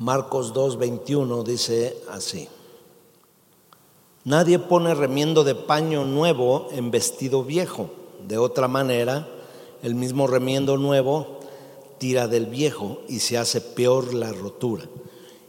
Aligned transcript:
Marcos 0.00 0.54
2:21 0.54 1.44
dice 1.44 1.94
así. 2.10 2.48
Nadie 4.24 4.58
pone 4.58 4.94
remiendo 4.94 5.44
de 5.44 5.54
paño 5.54 6.06
nuevo 6.06 6.68
en 6.72 6.90
vestido 6.90 7.44
viejo. 7.44 7.90
De 8.26 8.38
otra 8.38 8.66
manera, 8.66 9.28
el 9.82 9.94
mismo 9.94 10.26
remiendo 10.26 10.78
nuevo 10.78 11.40
tira 11.98 12.28
del 12.28 12.46
viejo 12.46 13.02
y 13.08 13.18
se 13.18 13.36
hace 13.36 13.60
peor 13.60 14.14
la 14.14 14.32
rotura. 14.32 14.84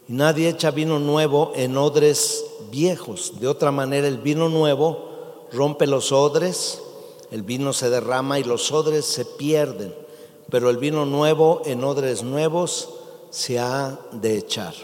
Y 0.09 0.11
nadie 0.11 0.50
echa 0.50 0.71
vino 0.71 0.99
nuevo 0.99 1.54
en 1.55 1.77
odres 1.77 2.43
viejos. 2.70 3.39
De 3.39 3.47
otra 3.47 3.71
manera, 3.71 4.05
el 4.09 4.18
vino 4.18 4.49
nuevo 4.49 5.47
rompe 5.54 5.88
los 5.88 6.11
odres, 6.11 6.81
el 7.31 7.43
vino 7.43 7.71
se 7.71 7.89
derrama 7.89 8.38
y 8.38 8.43
los 8.43 8.70
odres 8.73 9.05
se 9.05 9.23
pierden. 9.23 9.95
Pero 10.49 10.70
el 10.70 10.75
vino 10.75 11.05
nuevo 11.05 11.61
en 11.63 11.86
odres 11.86 12.21
nuevos 12.21 12.89
se 13.32 13.57
ha 13.57 13.98
de 14.12 14.38
echar. 14.38 14.76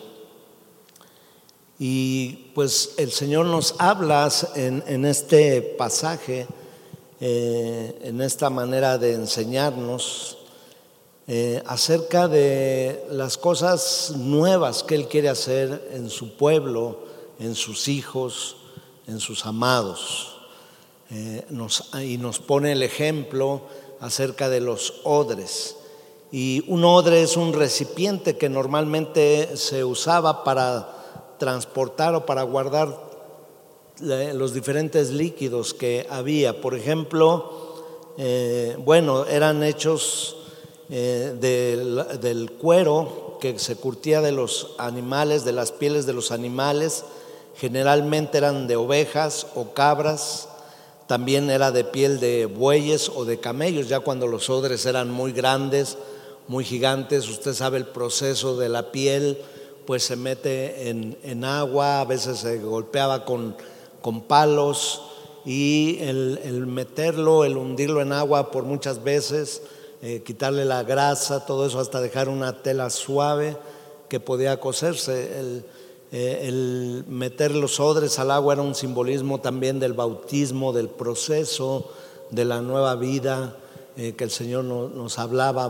Y 1.79 2.51
pues 2.55 2.95
el 2.97 3.11
Señor 3.11 3.45
nos 3.45 3.75
habla 3.77 4.29
en, 4.55 5.05
este 5.05 5.61
pasaje, 5.61 6.47
eh, 7.19 7.99
en 8.01 8.21
esta 8.21 8.49
manera 8.49 8.97
de 8.97 9.13
enseñarnos 9.13 10.37
eh, 11.27 11.61
acerca 11.67 12.27
de 12.27 13.05
las 13.11 13.37
cosas 13.37 14.13
nuevas 14.15 14.81
que 14.81 14.95
Él 14.95 15.07
quiere 15.07 15.29
hacer 15.29 15.89
en 15.93 16.09
su 16.09 16.35
pueblo, 16.35 16.99
en 17.37 17.53
sus 17.53 17.87
hijos, 17.87 18.55
en 19.07 19.19
sus 19.19 19.45
amados. 19.45 20.37
Eh, 21.11 21.45
y 22.03 22.17
nos 22.17 22.39
pone 22.39 22.71
el 22.71 22.81
ejemplo 22.81 23.61
acerca 23.99 24.49
de 24.49 24.61
los 24.61 25.01
odres. 25.03 25.76
Y 26.31 26.63
un 26.67 26.83
odre 26.83 27.21
es 27.21 27.37
un 27.37 27.53
recipiente 27.53 28.37
que 28.37 28.49
normalmente 28.49 29.55
se 29.55 29.83
usaba 29.83 30.43
para 30.43 31.35
transportar 31.37 32.15
o 32.15 32.25
para 32.25 32.43
guardar 32.43 33.07
los 33.99 34.53
diferentes 34.53 35.11
líquidos 35.11 35.73
que 35.73 36.05
había. 36.09 36.61
Por 36.61 36.75
ejemplo, 36.75 38.13
eh, 38.17 38.75
bueno, 38.79 39.25
eran 39.25 39.63
hechos 39.63 40.37
eh, 40.89 41.35
del, 41.39 42.51
cuero 42.51 43.37
que 43.39 43.59
se 43.59 43.75
curtía 43.75 44.21
de 44.21 44.31
los 44.31 44.75
animales, 44.77 45.45
de 45.45 45.51
las 45.51 45.71
pieles 45.71 46.05
de 46.05 46.13
los 46.13 46.31
animales, 46.31 47.03
generalmente 47.55 48.37
eran 48.37 48.67
de 48.67 48.75
ovejas 48.75 49.47
o 49.55 49.73
cabras, 49.73 50.49
también 51.07 51.49
era 51.49 51.71
de 51.71 51.83
piel 51.83 52.19
de 52.19 52.45
bueyes 52.45 53.09
o 53.13 53.25
de 53.25 53.39
camellos, 53.39 53.87
ya 53.87 53.99
cuando 53.99 54.27
los 54.27 54.49
odres 54.49 54.85
eran 54.85 55.11
muy 55.11 55.31
grandes, 55.31 55.97
muy 56.47 56.63
gigantes, 56.63 57.27
usted 57.27 57.53
sabe 57.53 57.77
el 57.77 57.85
proceso 57.85 58.57
de 58.57 58.69
la 58.69 58.91
piel, 58.91 59.37
pues 59.85 60.03
se 60.03 60.15
mete 60.15 60.89
en, 60.89 61.43
agua, 61.45 62.01
a 62.01 62.05
veces 62.05 62.39
se 62.39 62.59
golpeaba 62.59 63.25
con, 63.25 63.55
con 64.01 64.21
palos 64.21 65.01
y 65.45 65.97
el, 66.01 66.67
meterlo, 66.67 67.43
el 67.45 67.57
hundirlo 67.57 68.01
en 68.01 68.11
agua 68.11 68.51
por 68.51 68.63
muchas 68.63 69.03
veces, 69.03 69.61
eh, 70.01 70.21
quitarle 70.25 70.65
la 70.65 70.83
grasa, 70.83 71.45
todo 71.45 71.65
eso 71.65 71.79
hasta 71.79 72.01
dejar 72.01 72.29
una 72.29 72.61
tela 72.61 72.89
suave 72.89 73.57
que 74.09 74.19
podía 74.19 74.59
coserse. 74.59 75.39
El, 75.39 75.65
eh, 76.11 76.41
el 76.43 77.03
meter 77.07 77.51
los 77.51 77.79
odres 77.79 78.19
al 78.19 78.31
agua 78.31 78.53
era 78.53 78.61
un 78.61 78.75
simbolismo 78.75 79.39
también 79.39 79.79
del 79.79 79.93
bautismo, 79.93 80.71
del 80.71 80.89
proceso, 80.89 81.91
de 82.29 82.45
la 82.45 82.61
nueva 82.61 82.95
vida 82.95 83.57
eh, 83.99 84.13
que 84.13 84.25
el 84.25 84.29
Señor 84.29 84.63
nos 84.63 85.17
hablaba, 85.17 85.67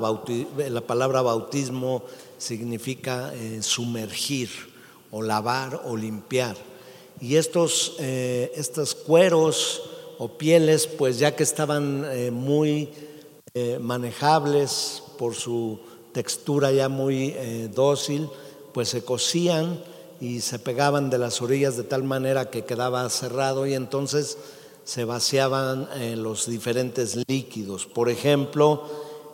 la 0.57 0.81
palabra 0.81 1.21
bautismo 1.21 2.03
significa 2.37 3.33
eh, 3.33 3.59
sumergir 3.61 4.49
o 5.11 5.21
lavar 5.21 5.83
o 5.85 5.95
limpiar. 5.95 6.57
Y 7.21 7.37
estos, 7.37 7.95
eh, 7.99 8.51
estos 8.53 8.95
cueros 8.95 9.81
o 10.17 10.27
pieles, 10.27 10.87
pues 10.87 11.19
ya 11.19 11.37
que 11.37 11.43
estaban 11.43 12.05
muy 12.33 12.89
manejables 13.79 15.01
por 15.17 15.33
su 15.33 15.79
textura 16.11 16.71
ya 16.71 16.89
muy 16.89 17.33
dócil, 17.73 18.27
pues 18.73 18.89
se 18.89 19.05
cosían 19.05 19.81
y 20.19 20.41
se 20.41 20.59
pegaban 20.59 21.09
de 21.09 21.17
las 21.17 21.41
orillas 21.41 21.77
de 21.77 21.83
tal 21.83 22.03
manera 22.03 22.49
que 22.49 22.65
quedaba 22.65 23.09
cerrado 23.09 23.65
y 23.65 23.73
entonces 23.73 24.37
se 24.87 25.03
vaciaban 25.03 25.89
en 25.99 26.23
los 26.23 26.47
diferentes 26.47 27.17
líquidos. 27.27 27.85
Por 27.85 28.07
ejemplo, 28.07 28.83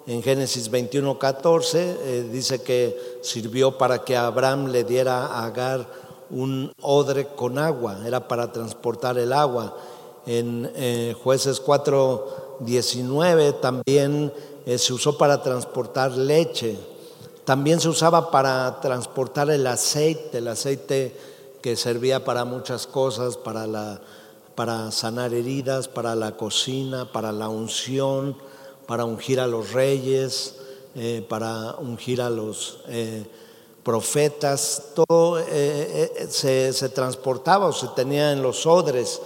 en 0.07 0.23
Génesis 0.23 0.71
21, 0.71 1.19
14 1.19 1.97
eh, 2.01 2.29
dice 2.31 2.63
que 2.63 3.19
sirvió 3.21 3.77
para 3.77 4.03
que 4.03 4.17
Abraham 4.17 4.71
le 4.71 4.83
diera 4.83 5.27
a 5.27 5.45
Agar 5.45 5.87
un 6.31 6.73
odre 6.81 7.27
con 7.35 7.59
agua, 7.59 7.99
era 8.03 8.27
para 8.27 8.51
transportar 8.51 9.19
el 9.19 9.31
agua. 9.31 9.77
En 10.25 10.71
eh, 10.73 11.15
Jueces 11.23 11.59
4, 11.59 12.57
19 12.61 13.53
también 13.53 14.33
eh, 14.65 14.79
se 14.79 14.91
usó 14.91 15.19
para 15.19 15.43
transportar 15.43 16.13
leche. 16.13 16.79
También 17.45 17.79
se 17.79 17.89
usaba 17.89 18.31
para 18.31 18.81
transportar 18.81 19.51
el 19.51 19.67
aceite, 19.67 20.39
el 20.39 20.47
aceite 20.47 21.15
que 21.61 21.75
servía 21.75 22.25
para 22.25 22.43
muchas 22.43 22.87
cosas, 22.87 23.37
para 23.37 23.67
la 23.67 24.01
para 24.55 24.91
sanar 24.91 25.33
heridas, 25.33 25.87
para 25.87 26.15
la 26.15 26.37
cocina, 26.37 27.11
para 27.11 27.31
la 27.31 27.49
unción, 27.49 28.37
para 28.85 29.05
ungir 29.05 29.39
a 29.39 29.47
los 29.47 29.71
reyes, 29.71 30.55
eh, 30.95 31.25
para 31.27 31.75
ungir 31.79 32.21
a 32.21 32.29
los 32.29 32.79
eh, 32.87 33.25
profetas. 33.83 34.91
Todo 34.95 35.39
eh, 35.39 36.27
se, 36.29 36.71
se, 36.73 36.89
transportaba 36.89 37.67
o 37.67 37.73
se 37.73 37.87
tenía 37.95 38.31
en 38.31 38.41
los 38.41 38.65
odres. 38.65 39.21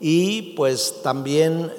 Y 0.00 0.54
pues 0.54 1.02
también 1.02 1.72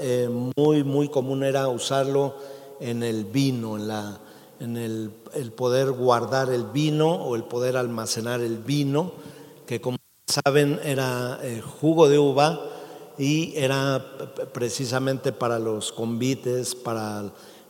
muy, 0.57 0.83
muy 0.83 1.07
común 1.07 1.41
era 1.41 1.69
usarlo 1.69 2.35
en 2.81 3.01
el 3.01 3.23
vino, 3.23 3.77
en, 3.77 3.87
la, 3.87 4.19
en 4.59 4.75
el, 4.75 5.11
el 5.33 5.53
poder 5.53 5.91
guardar 5.91 6.49
el 6.49 6.65
vino 6.65 7.15
o 7.15 7.37
el 7.37 7.45
poder 7.45 7.77
almacenar 7.77 8.41
el 8.41 8.57
vino, 8.57 9.13
que 9.65 9.79
como 9.79 9.99
saben 10.27 10.81
era 10.83 11.39
jugo 11.79 12.09
de 12.09 12.19
uva 12.19 12.59
y 13.19 13.51
era 13.57 14.03
precisamente 14.53 15.33
para 15.33 15.59
los 15.59 15.91
convites, 15.91 16.73
para 16.73 17.25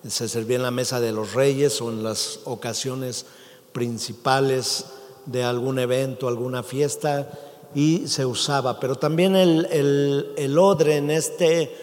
se 0.07 0.29
servía 0.29 0.57
en 0.57 0.63
la 0.63 0.71
mesa 0.71 1.01
de 1.01 1.11
los 1.11 1.33
reyes 1.33 1.81
o 1.81 1.89
en 1.89 2.03
las 2.03 2.39
ocasiones 2.45 3.25
principales 3.73 4.85
de 5.25 5.43
algún 5.43 5.79
evento, 5.79 6.27
alguna 6.27 6.63
fiesta 6.63 7.29
y 7.75 8.07
se 8.07 8.25
usaba. 8.25 8.79
Pero 8.79 8.95
también 8.95 9.35
el, 9.35 10.57
odre 10.57 10.97
en 10.97 11.11
este 11.11 11.75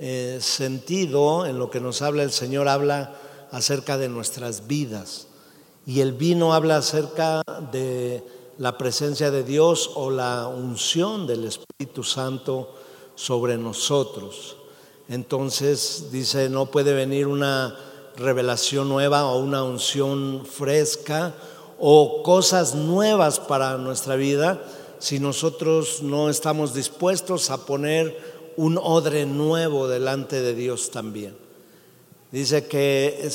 eh, 0.00 0.38
sentido, 0.40 1.46
en 1.46 1.58
lo 1.58 1.70
que 1.70 1.80
nos 1.80 2.02
habla 2.02 2.22
el 2.22 2.30
Señor, 2.30 2.68
habla 2.68 3.16
acerca 3.50 3.96
de 3.98 4.08
nuestras 4.08 4.66
vidas. 4.66 5.28
Y 5.86 6.00
el 6.00 6.12
vino 6.12 6.54
habla 6.54 6.76
acerca 6.76 7.42
de 7.72 8.22
la 8.58 8.78
presencia 8.78 9.30
de 9.30 9.42
Dios 9.42 9.90
o 9.94 10.10
la 10.10 10.46
unción 10.46 11.26
del 11.26 11.44
Espíritu 11.44 12.04
Santo 12.04 12.83
sobre 13.14 13.56
nosotros. 13.56 14.56
Entonces 15.08 16.06
dice, 16.10 16.48
no 16.48 16.66
puede 16.66 16.94
venir 16.94 17.26
una 17.26 17.76
revelación 18.16 18.88
nueva 18.88 19.26
o 19.26 19.38
una 19.38 19.62
unción 19.62 20.46
fresca 20.46 21.34
o 21.78 22.22
cosas 22.22 22.74
nuevas 22.74 23.40
para 23.40 23.76
nuestra 23.76 24.16
vida 24.16 24.62
si 24.98 25.18
nosotros 25.18 26.02
no 26.02 26.30
estamos 26.30 26.72
dispuestos 26.72 27.50
a 27.50 27.66
poner 27.66 28.16
un 28.56 28.78
odre 28.78 29.26
nuevo 29.26 29.88
delante 29.88 30.40
de 30.40 30.54
Dios 30.54 30.90
también. 30.90 31.36
Dice 32.30 32.66
que 32.66 33.28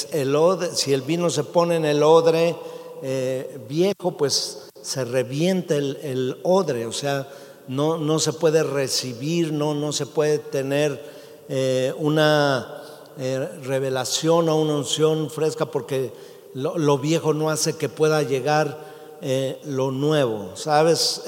si 0.73 0.93
el 0.93 1.01
vino 1.03 1.29
se 1.29 1.43
pone 1.43 1.75
en 1.75 1.85
el 1.85 2.01
odre 2.01 2.55
eh, 3.03 3.59
viejo, 3.69 4.17
pues 4.17 4.69
se 4.81 5.05
revienta 5.05 5.75
el 5.75 6.39
odre, 6.43 6.85
o 6.85 6.91
sea, 6.91 7.27
no, 7.69 7.99
no 7.99 8.17
se 8.17 8.33
puede 8.33 8.63
recibir, 8.63 9.53
no, 9.53 9.75
no 9.75 9.93
se 9.93 10.07
puede 10.07 10.39
tener 10.39 10.99
eh, 11.47 11.93
una 11.97 12.81
eh, 13.19 13.47
revelación 13.63 14.49
o 14.49 14.59
una 14.59 14.73
unción 14.73 15.29
fresca 15.29 15.67
porque 15.67 16.11
lo, 16.55 16.97
viejo 16.97 17.31
no 17.35 17.51
hace 17.51 17.77
que 17.77 17.87
pueda 17.87 18.23
llegar 18.23 18.75
eh, 19.21 19.61
lo 19.65 19.91
nuevo. 19.91 20.55
¿Sabes? 20.55 21.21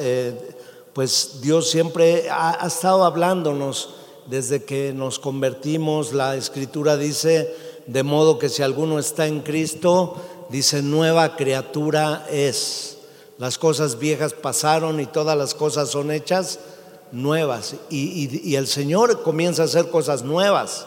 pues 0.93 1.41
Dios 1.41 1.69
siempre 1.69 2.27
ha, 2.29 2.63
ha 2.63 2.67
estado 2.67 3.05
hablándonos 3.05 3.91
desde 4.25 4.63
que 4.63 4.93
nos 4.93 5.19
convertimos. 5.19 6.11
La 6.11 6.35
escritura 6.35 6.97
dice, 6.97 7.55
de 7.85 8.01
modo 8.01 8.39
que 8.39 8.49
si 8.49 8.63
alguno 8.63 8.97
está 8.97 9.27
en 9.27 9.41
Cristo, 9.41 10.15
dice, 10.49 10.81
nueva 10.81 11.35
criatura 11.35 12.25
es. 12.31 12.97
Las 13.41 13.57
cosas 13.57 13.97
viejas 13.97 14.33
pasaron 14.33 14.99
y 14.99 15.07
todas 15.07 15.35
las 15.35 15.55
cosas 15.55 15.89
son 15.89 16.11
hechas 16.11 16.59
nuevas. 17.11 17.73
Y, 17.89 18.53
el 18.53 18.67
Señor 18.67 19.23
comienza 19.23 19.63
a 19.63 19.65
hacer 19.65 19.89
cosas 19.89 20.21
nuevas. 20.21 20.85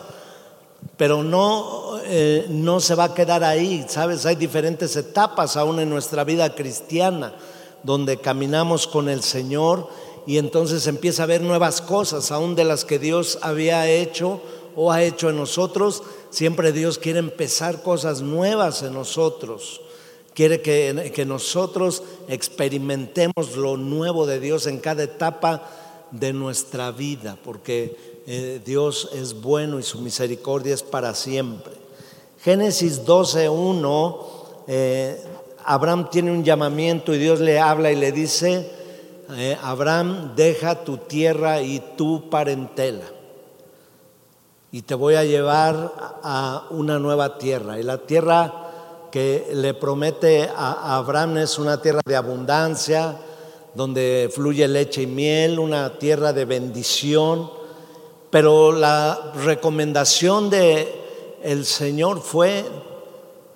Pero 0.96 1.24
no, 1.24 1.98
eh, 2.04 2.46
no 2.48 2.78
se 2.78 2.94
va 2.94 3.06
a 3.06 3.14
quedar 3.14 3.42
ahí, 3.42 3.84
¿sabes? 3.88 4.24
Hay 4.24 4.36
diferentes 4.36 4.94
etapas 4.94 5.56
aún 5.56 5.80
en 5.80 5.90
nuestra 5.90 6.22
vida 6.22 6.54
cristiana, 6.54 7.34
donde 7.82 8.18
caminamos 8.18 8.86
con 8.86 9.08
el 9.08 9.24
Señor 9.24 9.88
y 10.24 10.38
entonces 10.38 10.86
empieza 10.86 11.24
a 11.24 11.26
ver 11.26 11.40
nuevas 11.40 11.80
cosas, 11.80 12.30
aún 12.30 12.54
de 12.54 12.62
las 12.62 12.84
que 12.84 13.00
Dios 13.00 13.40
había 13.42 13.90
hecho 13.90 14.40
o 14.76 14.92
ha 14.92 15.02
hecho 15.02 15.28
en 15.28 15.38
nosotros. 15.38 16.04
Siempre 16.30 16.70
Dios 16.70 16.98
quiere 16.98 17.18
empezar 17.18 17.82
cosas 17.82 18.20
nuevas 18.20 18.84
en 18.84 18.94
nosotros. 18.94 19.80
Quiere 20.34 20.60
que, 20.60 21.24
nosotros 21.26 22.02
experimentemos 22.28 23.56
lo 23.56 23.76
nuevo 23.76 24.26
de 24.26 24.40
Dios 24.40 24.66
en 24.66 24.78
cada 24.78 25.04
etapa 25.04 25.62
de 26.10 26.32
nuestra 26.32 26.90
vida, 26.90 27.38
porque 27.44 28.22
eh, 28.26 28.60
Dios 28.64 29.10
es 29.14 29.40
bueno 29.40 29.78
y 29.78 29.84
su 29.84 30.00
misericordia 30.00 30.74
es 30.74 30.82
para 30.82 31.14
siempre. 31.14 31.72
Génesis 32.42 33.04
12.1, 33.04 34.16
eh, 34.66 35.22
Abraham 35.64 36.10
tiene 36.10 36.32
un 36.32 36.42
llamamiento 36.42 37.14
y 37.14 37.18
Dios 37.18 37.40
le 37.40 37.60
habla 37.60 37.92
y 37.92 37.96
le 37.96 38.10
dice, 38.10 38.68
eh, 39.36 39.56
Abraham, 39.62 40.34
deja 40.34 40.84
tu 40.84 40.98
tierra 40.98 41.62
y 41.62 41.80
tu 41.96 42.28
parentela 42.28 43.14
y 44.74 44.82
te 44.82 44.96
voy 44.96 45.14
a 45.14 45.22
llevar 45.22 45.92
a 46.24 46.64
una 46.70 46.98
nueva 46.98 47.38
tierra. 47.38 47.78
Y 47.78 47.84
la 47.84 47.98
tierra 47.98 48.63
que 49.14 49.46
le 49.54 49.74
promete 49.74 50.50
a 50.54 50.96
Abraham 50.96 51.38
es 51.38 51.58
una 51.60 51.80
tierra 51.80 52.00
de 52.04 52.16
abundancia, 52.16 53.16
donde 53.72 54.28
fluye 54.34 54.66
leche 54.66 55.02
y 55.02 55.06
miel, 55.06 55.60
una 55.60 55.98
tierra 55.98 56.32
de 56.32 56.44
bendición 56.44 57.48
pero 58.34 58.72
la 58.72 59.30
recomendación 59.44 60.50
de 60.50 60.92
el 61.44 61.64
Señor 61.64 62.20
fue 62.20 62.64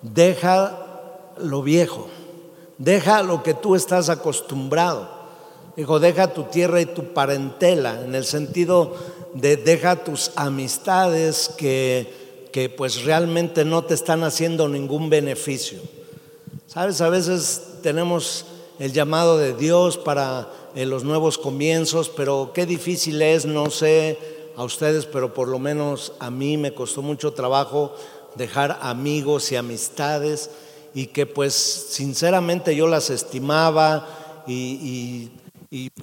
deja 0.03 1.33
lo 1.39 1.63
viejo, 1.63 2.07
deja 2.77 3.25
lo 3.25 3.43
que 3.43 3.55
tú 3.55 3.75
estás 3.75 4.09
acostumbrado. 4.09 5.09
Dijo, 5.75 5.99
deja 5.99 6.33
tu 6.33 6.45
tierra 6.45 6.81
y 6.81 6.87
tu 6.87 7.13
parentela, 7.13 8.03
en 8.05 8.15
el 8.15 8.25
sentido 8.25 8.95
de 9.35 9.57
deja 9.57 10.05
tus 10.05 10.31
amistades 10.37 11.51
que, 11.59 12.15
que 12.53 12.69
pues 12.69 13.05
realmente 13.05 13.65
no 13.65 13.85
te 13.85 13.95
están 13.95 14.25
haciendo 14.25 14.69
ningún 14.69 15.11
beneficio. 15.11 15.79
Sabes, 16.67 17.01
a 17.01 17.09
veces 17.09 17.63
tenemos 17.83 18.47
el 18.79 18.93
llamado 18.93 19.39
de 19.39 19.55
Dios 19.55 19.97
para 19.97 20.49
eh, 20.75 20.87
los 20.87 21.05
nuevos 21.05 21.39
comienzos, 21.39 22.09
pero 22.09 22.53
qué 22.55 22.67
difícil 22.67 23.21
es, 23.23 23.47
no 23.47 23.71
sé, 23.71 24.19
a 24.57 24.65
ustedes, 24.65 25.07
pero 25.07 25.35
por 25.35 25.49
lo 25.49 25.59
menos 25.59 26.13
a 26.19 26.31
mí 26.31 26.57
me 26.57 26.75
costó 26.75 27.01
mucho 27.01 27.33
trabajo 27.33 27.95
dejar 28.35 28.79
amigos 28.83 29.51
y 29.53 29.57
amistades 29.57 30.51
y 30.95 31.07
que 31.07 31.27
pues 31.27 31.55
sinceramente 31.55 32.75
yo 32.75 32.87
las 32.87 33.11
estimaba 33.11 34.45
y, 34.47 35.31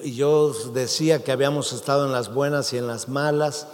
yo 0.03 0.53
decía 0.73 1.23
que 1.23 1.31
habíamos 1.31 1.73
estado 1.73 2.05
en 2.05 2.11
las 2.11 2.31
buenas 2.31 2.71
y 2.71 2.77
en 2.77 2.85
las 2.85 3.09
malas, 3.09 3.67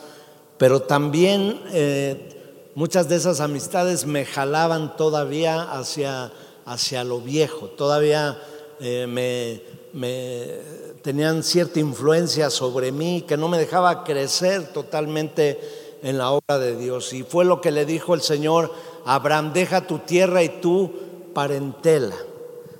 pero 0.57 0.83
también 0.83 1.61
eh, 1.73 2.40
muchas 2.75 3.09
de 3.09 3.15
esas 3.15 3.39
amistades 3.39 4.05
me 4.05 4.25
jalaban 4.25 4.95
todavía 4.95 5.61
hacia, 5.61 6.31
hacia 6.65 7.03
lo 7.03 7.19
viejo, 7.19 7.67
todavía 7.67 8.37
eh, 8.79 9.07
me, 9.93 10.51
tenían 11.01 11.43
cierta 11.43 11.79
influencia 11.79 12.49
sobre 12.49 12.91
mí 12.91 13.23
que 13.27 13.37
no 13.37 13.47
me 13.47 13.57
dejaba 13.57 14.03
crecer 14.03 14.71
totalmente 14.73 15.59
en 16.01 16.17
la 16.17 16.31
obra 16.31 16.57
de 16.57 16.75
Dios. 16.75 17.13
Y 17.13 17.23
fue 17.23 17.45
lo 17.45 17.61
que 17.61 17.71
le 17.71 17.85
dijo 17.85 18.13
el 18.13 18.21
Señor 18.21 18.71
Abraham, 19.05 19.53
deja 19.53 19.85
tu 19.85 19.99
tierra 19.99 20.43
y 20.43 20.49
tu 20.61 20.91
parentela. 21.33 22.15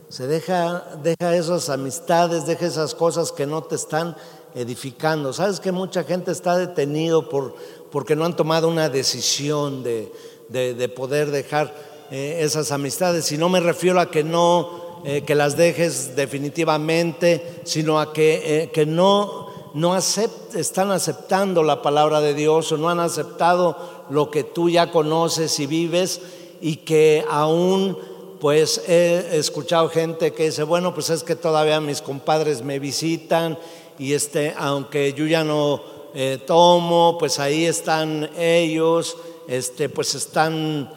Se 0.10 0.28
deja, 0.28 0.84
deja 1.04 1.36
esas 1.36 1.70
amistades, 1.70 2.46
deja 2.46 2.66
esas 2.66 2.96
cosas 2.96 3.32
que 3.32 3.46
no 3.46 3.64
te 3.64 3.76
están 3.76 4.16
edificando. 4.56 5.34
Sabes 5.34 5.60
que 5.60 5.72
mucha 5.72 6.04
gente 6.04 6.32
está 6.32 6.58
detenido 6.58 7.30
por, 7.30 7.56
porque 7.92 8.16
no 8.16 8.26
han 8.26 8.36
tomado 8.36 8.68
una 8.68 8.90
decisión 8.90 9.84
de, 9.84 10.12
de, 10.50 10.90
poder 10.90 11.32
dejar 11.32 11.74
eh, 12.12 12.40
esas 12.42 12.72
amistades. 12.72 13.32
Y 13.32 13.38
no 13.38 13.50
me 13.50 13.60
refiero 13.60 14.00
a 14.00 14.10
que 14.10 14.24
no 14.24 15.02
eh, 15.04 15.24
que 15.24 15.36
las 15.36 15.58
dejes 15.58 16.16
definitivamente, 16.16 17.62
sino 17.64 18.00
a 18.00 18.14
que, 18.14 18.64
eh, 18.64 18.70
que 18.72 18.86
no, 18.86 19.72
no 19.74 19.98
están 19.98 20.92
aceptando 20.92 21.64
la 21.64 21.82
palabra 21.82 22.22
de 22.22 22.34
Dios 22.34 22.72
o 22.72 22.78
no 22.78 22.90
han 22.90 23.00
aceptado 23.00 24.06
lo 24.10 24.30
que 24.30 24.44
tú 24.44 24.70
ya 24.70 24.92
conoces 24.92 25.60
y 25.60 25.66
vives 25.66 26.22
y 26.62 26.78
que 26.78 27.26
aún 27.30 27.98
pues 28.40 28.84
he 28.88 29.38
escuchado 29.38 29.90
gente 29.90 30.34
que 30.34 30.46
dice, 30.46 30.64
bueno, 30.64 30.94
pues 30.94 31.10
es 31.10 31.24
que 31.24 31.36
todavía 31.36 31.80
mis 31.80 32.02
compadres 32.02 32.64
me 32.64 32.80
visitan 32.80 33.58
y 34.00 34.14
este, 34.14 34.54
aunque 34.58 35.14
yo 35.14 35.26
ya 35.28 35.44
no 35.44 35.82
eh, 36.13 36.42
tomo, 36.46 37.18
pues 37.19 37.40
ahí 37.40 37.66
están 37.66 38.30
ellos, 38.38 39.18
este, 39.48 39.90
pues 39.90 40.16
están, 40.16 40.92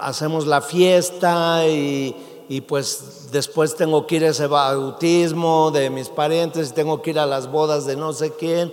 hacemos 0.00 0.46
la 0.46 0.60
fiesta 0.60 1.68
y, 1.68 2.16
y 2.48 2.60
pues 2.60 3.28
después 3.32 3.74
tengo 3.74 4.06
que 4.06 4.16
ir 4.16 4.24
a 4.24 4.28
ese 4.28 4.46
bautismo 4.46 5.70
de 5.70 5.90
mis 5.90 6.08
parientes, 6.08 6.74
tengo 6.74 7.00
que 7.00 7.10
ir 7.10 7.18
a 7.18 7.26
las 7.26 7.50
bodas 7.50 7.86
de 7.86 7.96
no 7.96 8.12
sé 8.12 8.32
quién. 8.32 8.72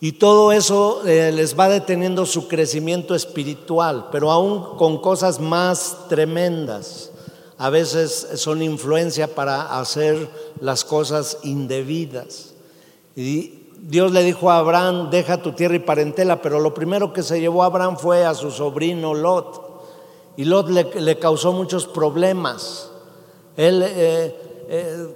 Y 0.00 0.12
todo 0.12 0.52
eso 0.52 1.06
eh, 1.06 1.32
les 1.32 1.58
va 1.58 1.68
deteniendo 1.68 2.26
su 2.26 2.48
crecimiento 2.48 3.14
espiritual, 3.14 4.08
pero 4.12 4.30
aún 4.30 4.76
con 4.76 5.00
cosas 5.00 5.40
más 5.40 6.08
tremendas. 6.08 7.10
A 7.56 7.70
veces 7.70 8.28
son 8.34 8.60
influencia 8.62 9.34
para 9.34 9.78
hacer 9.78 10.28
las 10.60 10.84
cosas 10.84 11.38
indebidas. 11.42 12.52
Y 13.16 13.63
Dios 13.86 14.12
le 14.12 14.22
dijo 14.22 14.50
a 14.50 14.60
Abraham, 14.60 15.10
deja 15.10 15.42
tu 15.42 15.52
tierra 15.52 15.76
y 15.76 15.80
parentela, 15.80 16.40
pero 16.40 16.58
lo 16.58 16.72
primero 16.72 17.12
que 17.12 17.22
se 17.22 17.38
llevó 17.38 17.62
a 17.62 17.66
Abraham 17.66 17.98
fue 17.98 18.24
a 18.24 18.32
su 18.32 18.50
sobrino 18.50 19.12
Lot. 19.12 19.60
Y 20.38 20.44
Lot 20.44 20.70
le, 20.70 21.18
causó 21.18 21.52
muchos 21.52 21.86
problemas. 21.86 22.90
Él, 23.58 23.82
eh, 23.86 24.34
eh, 24.70 25.14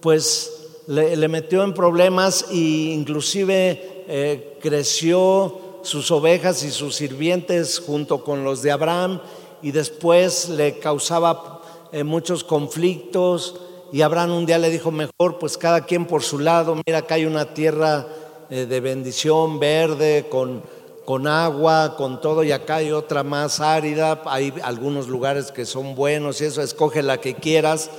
pues, 0.00 0.82
le, 0.86 1.28
metió 1.28 1.62
en 1.62 1.72
problemas 1.72 2.44
e 2.50 2.56
inclusive 2.56 4.04
eh, 4.06 4.58
creció 4.60 5.80
sus 5.82 6.10
ovejas 6.10 6.62
y 6.62 6.70
sus 6.70 6.96
sirvientes 6.96 7.80
junto 7.80 8.22
con 8.22 8.44
los 8.44 8.60
de 8.60 8.70
Abraham 8.70 9.22
y 9.62 9.70
después 9.70 10.50
le 10.50 10.78
causaba 10.78 11.62
muchos 12.04 12.44
conflictos 12.44 13.56
y 13.92 14.02
Abraham 14.02 14.32
un 14.32 14.46
día 14.46 14.58
le 14.58 14.70
dijo, 14.70 14.90
mejor 14.90 15.38
pues 15.38 15.56
cada 15.58 15.84
quien 15.84 16.06
por 16.06 16.22
su 16.22 16.38
lado, 16.38 16.76
mira 16.86 16.98
acá 16.98 17.16
hay 17.16 17.26
una 17.26 17.54
tierra 17.54 18.06
de 18.48 18.80
bendición 18.80 19.60
verde 19.60 20.26
con 20.28 20.62
con 21.10 21.26
agua, 21.26 21.96
con 21.96 22.20
todo, 22.20 22.44
y 22.44 22.52
acá 22.52 22.76
hay 22.76 22.92
otra 22.92 23.24
más 23.24 23.58
árida, 23.58 24.22
hay 24.26 24.54
algunos 24.62 25.08
lugares 25.08 25.50
que 25.50 25.66
son 25.66 25.96
buenos 25.96 26.40
y 26.40 26.44
eso, 26.44 26.62
escoge 26.62 27.02
la 27.02 27.20
que 27.20 27.34
quieras. 27.34 27.90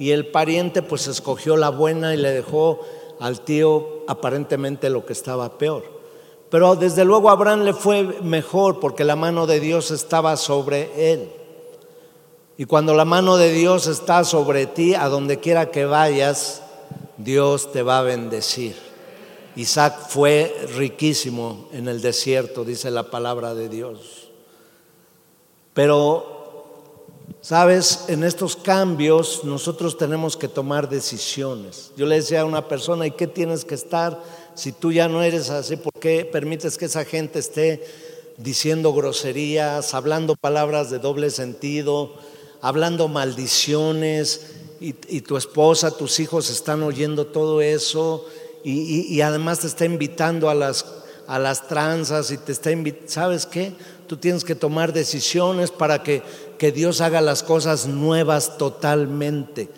Y 0.00 0.10
el 0.10 0.26
pariente 0.26 0.82
pues 0.82 1.06
escogió 1.06 1.56
la 1.56 1.70
buena 1.70 2.12
y 2.12 2.16
le 2.16 2.32
dejó 2.32 2.80
al 3.20 3.42
tío 3.42 4.02
aparentemente 4.08 4.90
lo 4.90 5.06
que 5.06 5.12
estaba 5.12 5.58
peor. 5.58 5.84
Pero 6.50 6.74
desde 6.74 7.04
luego 7.04 7.28
a 7.28 7.34
Abraham 7.34 7.62
le 7.62 7.72
fue 7.72 8.02
mejor 8.22 8.80
porque 8.80 9.04
la 9.04 9.14
mano 9.14 9.46
de 9.46 9.60
Dios 9.60 9.92
estaba 9.92 10.36
sobre 10.36 11.12
él. 11.12 11.30
Y 12.58 12.64
cuando 12.64 12.94
la 12.94 13.04
mano 13.04 13.36
de 13.36 13.52
Dios 13.52 13.86
está 13.86 14.24
sobre 14.24 14.66
ti, 14.66 14.94
a 14.94 15.08
donde 15.08 15.40
quiera 15.40 15.70
que 15.70 15.84
vayas, 15.84 16.62
Dios 17.18 17.70
te 17.72 17.82
va 17.82 17.98
a 17.98 18.02
bendecir. 18.02 18.74
Isaac 19.56 20.08
fue 20.08 20.54
riquísimo 20.74 21.68
en 21.72 21.88
el 21.88 22.00
desierto, 22.00 22.64
dice 22.64 22.90
la 22.90 23.10
palabra 23.10 23.54
de 23.54 23.68
Dios. 23.68 24.28
Pero, 25.74 27.04
sabes, 27.42 28.04
en 28.08 28.24
estos 28.24 28.56
cambios 28.56 29.44
nosotros 29.44 29.98
tenemos 29.98 30.38
que 30.38 30.48
tomar 30.48 30.88
decisiones. 30.88 31.92
Yo 31.96 32.06
le 32.06 32.16
decía 32.16 32.40
a 32.40 32.46
una 32.46 32.68
persona, 32.68 33.06
¿y 33.06 33.10
qué 33.10 33.26
tienes 33.26 33.66
que 33.66 33.74
estar 33.74 34.22
si 34.54 34.72
tú 34.72 34.92
ya 34.92 35.08
no 35.08 35.22
eres 35.22 35.50
así? 35.50 35.76
¿Por 35.76 35.92
qué 36.00 36.24
permites 36.24 36.78
que 36.78 36.86
esa 36.86 37.04
gente 37.04 37.38
esté 37.38 37.86
diciendo 38.38 38.94
groserías, 38.94 39.92
hablando 39.94 40.36
palabras 40.36 40.90
de 40.90 40.98
doble 40.98 41.30
sentido, 41.30 42.14
hablando 42.60 43.08
maldiciones? 43.08 44.52
Y, 44.80 44.94
y 45.08 45.22
tu 45.22 45.38
esposa, 45.38 45.96
tus 45.96 46.20
hijos 46.20 46.50
están 46.50 46.82
oyendo 46.82 47.26
todo 47.26 47.62
eso 47.62 48.26
y, 48.68 49.20
además 49.20 49.60
te 49.60 49.68
está 49.68 49.84
invitando 49.84 50.50
a 50.50 50.54
las, 50.54 50.84
a 51.28 51.38
las 51.38 51.68
tranzas 51.68 52.32
y 52.32 52.38
te 52.38 52.50
está 52.50 52.72
invitando, 52.72 53.08
¿sabes 53.08 53.46
qué? 53.46 53.72
Tú 54.08 54.16
tienes 54.16 54.42
que 54.42 54.56
tomar 54.56 54.92
decisiones 54.92 55.70
para 55.70 56.02
que, 56.02 56.22
que 56.58 56.72
Dios 56.72 57.00
haga 57.00 57.20
las 57.20 57.44
cosas 57.44 57.86
nuevas 57.86 58.58
totalmente 58.58 59.68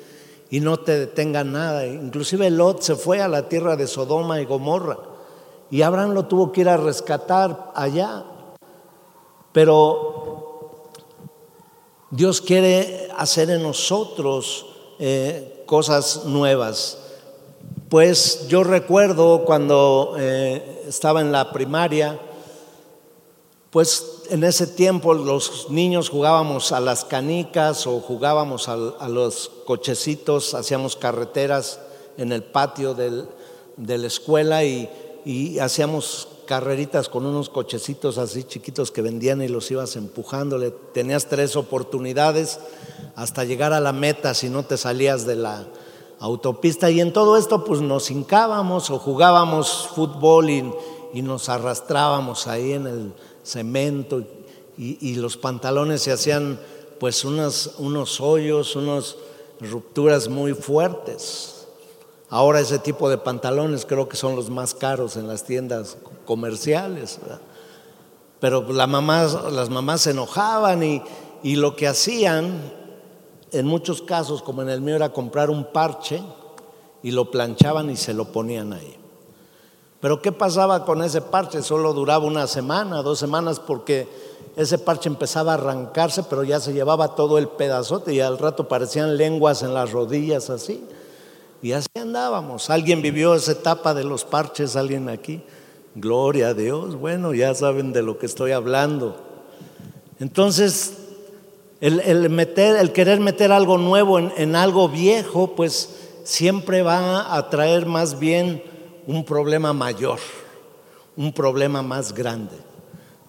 y 0.48 0.60
no 0.60 0.78
te 0.78 0.98
detenga 0.98 1.44
nada. 1.44 1.86
Inclusive 1.86 2.48
Lot 2.48 2.80
se 2.80 2.96
fue 2.96 3.20
a 3.20 3.28
la 3.28 3.50
tierra 3.50 3.76
de 3.76 3.86
Sodoma 3.86 4.40
y 4.40 4.46
Gomorra 4.46 4.98
y 5.70 5.82
Abraham 5.82 6.12
lo 6.12 6.24
tuvo 6.24 6.50
que 6.50 6.62
ir 6.62 6.70
a 6.70 6.78
rescatar 6.78 7.72
allá. 7.74 8.24
pero 9.52 10.17
Dios 12.10 12.40
quiere 12.40 13.08
hacer 13.16 13.50
en 13.50 13.62
nosotros 13.62 14.66
eh, 14.98 15.62
cosas 15.66 16.24
nuevas. 16.24 16.98
Pues 17.90 18.48
yo 18.48 18.64
recuerdo 18.64 19.44
cuando 19.44 20.14
eh, 20.18 20.84
estaba 20.88 21.20
en 21.20 21.32
la 21.32 21.52
primaria, 21.52 22.18
pues 23.70 24.22
en 24.30 24.42
ese 24.44 24.66
tiempo 24.66 25.12
los 25.12 25.68
niños 25.68 26.08
jugábamos 26.08 26.72
a 26.72 26.80
las 26.80 27.04
canicas 27.04 27.86
o 27.86 28.00
jugábamos 28.00 28.68
a, 28.68 28.76
los 29.08 29.50
cochecitos, 29.66 30.54
hacíamos 30.54 30.96
carreteras 30.96 31.80
en 32.16 32.32
el 32.32 32.42
patio 32.42 32.94
de 32.94 33.98
la 33.98 34.06
escuela 34.06 34.64
y, 34.64 34.88
y, 35.24 35.58
hacíamos 35.58 36.28
carreritas 36.48 37.10
con 37.10 37.26
unos 37.26 37.50
cochecitos 37.50 38.16
así 38.16 38.42
chiquitos 38.42 38.90
que 38.90 39.02
vendían 39.02 39.42
y 39.42 39.48
los 39.48 39.70
ibas 39.70 39.96
empujándole. 39.96 40.70
Tenías 40.70 41.26
tres 41.26 41.56
oportunidades 41.56 42.58
hasta 43.16 43.44
llegar 43.44 43.74
a 43.74 43.80
la 43.80 43.92
meta 43.92 44.32
si 44.32 44.48
no 44.48 44.62
te 44.62 44.78
salías 44.78 45.26
de 45.26 45.36
la 45.36 45.68
autopista 46.20 46.90
y 46.90 47.00
en 47.00 47.12
todo 47.12 47.36
esto 47.36 47.64
pues 47.64 47.82
nos 47.82 48.10
hincábamos 48.10 48.88
o 48.88 48.98
jugábamos 48.98 49.90
fútbol 49.94 50.48
y, 50.48 50.72
y 51.12 51.20
nos 51.20 51.50
arrastrábamos 51.50 52.46
ahí 52.46 52.72
en 52.72 52.86
el 52.86 53.12
cemento 53.44 54.24
y, 54.78 55.16
los 55.16 55.36
pantalones 55.36 56.02
se 56.02 56.12
hacían 56.12 56.58
pues 57.00 57.24
unos, 57.24 57.74
unos 57.78 58.20
hoyos, 58.20 58.76
unas 58.76 59.16
rupturas 59.60 60.28
muy 60.28 60.54
fuertes. 60.54 61.57
Ahora 62.30 62.60
ese 62.60 62.78
tipo 62.78 63.08
de 63.08 63.18
pantalones 63.18 63.86
creo 63.86 64.08
que 64.08 64.16
son 64.16 64.36
los 64.36 64.50
más 64.50 64.74
caros 64.74 65.16
en 65.16 65.28
las 65.28 65.44
tiendas 65.44 65.96
comerciales. 66.26 67.18
Pero 68.38 68.70
las 68.72 68.88
mamás 68.88 70.00
se 70.00 70.10
enojaban 70.10 70.82
y, 70.82 71.02
y 71.42 71.56
lo 71.56 71.74
que 71.74 71.88
hacían, 71.88 72.72
en 73.50 73.66
muchos 73.66 74.02
casos, 74.02 74.42
como 74.42 74.62
en 74.62 74.68
el 74.68 74.80
mío, 74.80 74.96
era 74.96 75.12
comprar 75.12 75.48
un 75.48 75.72
parche 75.72 76.22
y 77.02 77.12
lo 77.12 77.30
planchaban 77.30 77.88
y 77.90 77.96
se 77.96 78.12
lo 78.12 78.26
ponían 78.26 78.74
ahí. 78.74 78.96
Pero 80.00 80.22
¿qué 80.22 80.30
pasaba 80.30 80.84
con 80.84 81.02
ese 81.02 81.22
parche? 81.22 81.62
Solo 81.62 81.92
duraba 81.92 82.24
una 82.24 82.46
semana, 82.46 83.02
dos 83.02 83.18
semanas, 83.18 83.58
porque 83.58 84.06
ese 84.54 84.78
parche 84.78 85.08
empezaba 85.08 85.52
a 85.52 85.54
arrancarse, 85.54 86.22
pero 86.24 86.44
ya 86.44 86.60
se 86.60 86.72
llevaba 86.72 87.14
todo 87.14 87.38
el 87.38 87.48
pedazote 87.48 88.12
y 88.12 88.20
al 88.20 88.38
rato 88.38 88.68
parecían 88.68 89.16
lenguas 89.16 89.62
en 89.62 89.74
las 89.74 89.90
rodillas 89.90 90.50
así. 90.50 90.84
Y 91.62 91.72
así 91.72 91.88
andábamos. 92.00 92.70
¿Alguien 92.70 93.02
vivió 93.02 93.34
esa 93.34 93.52
etapa 93.52 93.94
de 93.94 94.04
los 94.04 94.24
parches? 94.24 94.76
¿Alguien 94.76 95.08
aquí? 95.08 95.42
Gloria 95.94 96.48
a 96.48 96.54
Dios. 96.54 96.96
Bueno, 96.96 97.34
ya 97.34 97.54
saben 97.54 97.92
de 97.92 98.02
lo 98.02 98.18
que 98.18 98.26
estoy 98.26 98.52
hablando. 98.52 99.16
Entonces, 100.20 100.94
el, 101.80 102.92
querer 102.92 103.20
meter 103.20 103.52
algo 103.52 103.78
nuevo 103.78 104.18
en, 104.18 104.32
en 104.36 104.54
algo 104.54 104.88
viejo, 104.88 105.54
pues 105.56 105.90
siempre 106.24 106.82
va 106.82 107.34
a 107.36 107.50
traer 107.50 107.86
más 107.86 108.18
bien 108.18 108.62
un 109.06 109.24
problema 109.24 109.72
mayor, 109.72 110.18
un 111.16 111.32
problema 111.32 111.82
más 111.82 112.12
grande. 112.12 112.56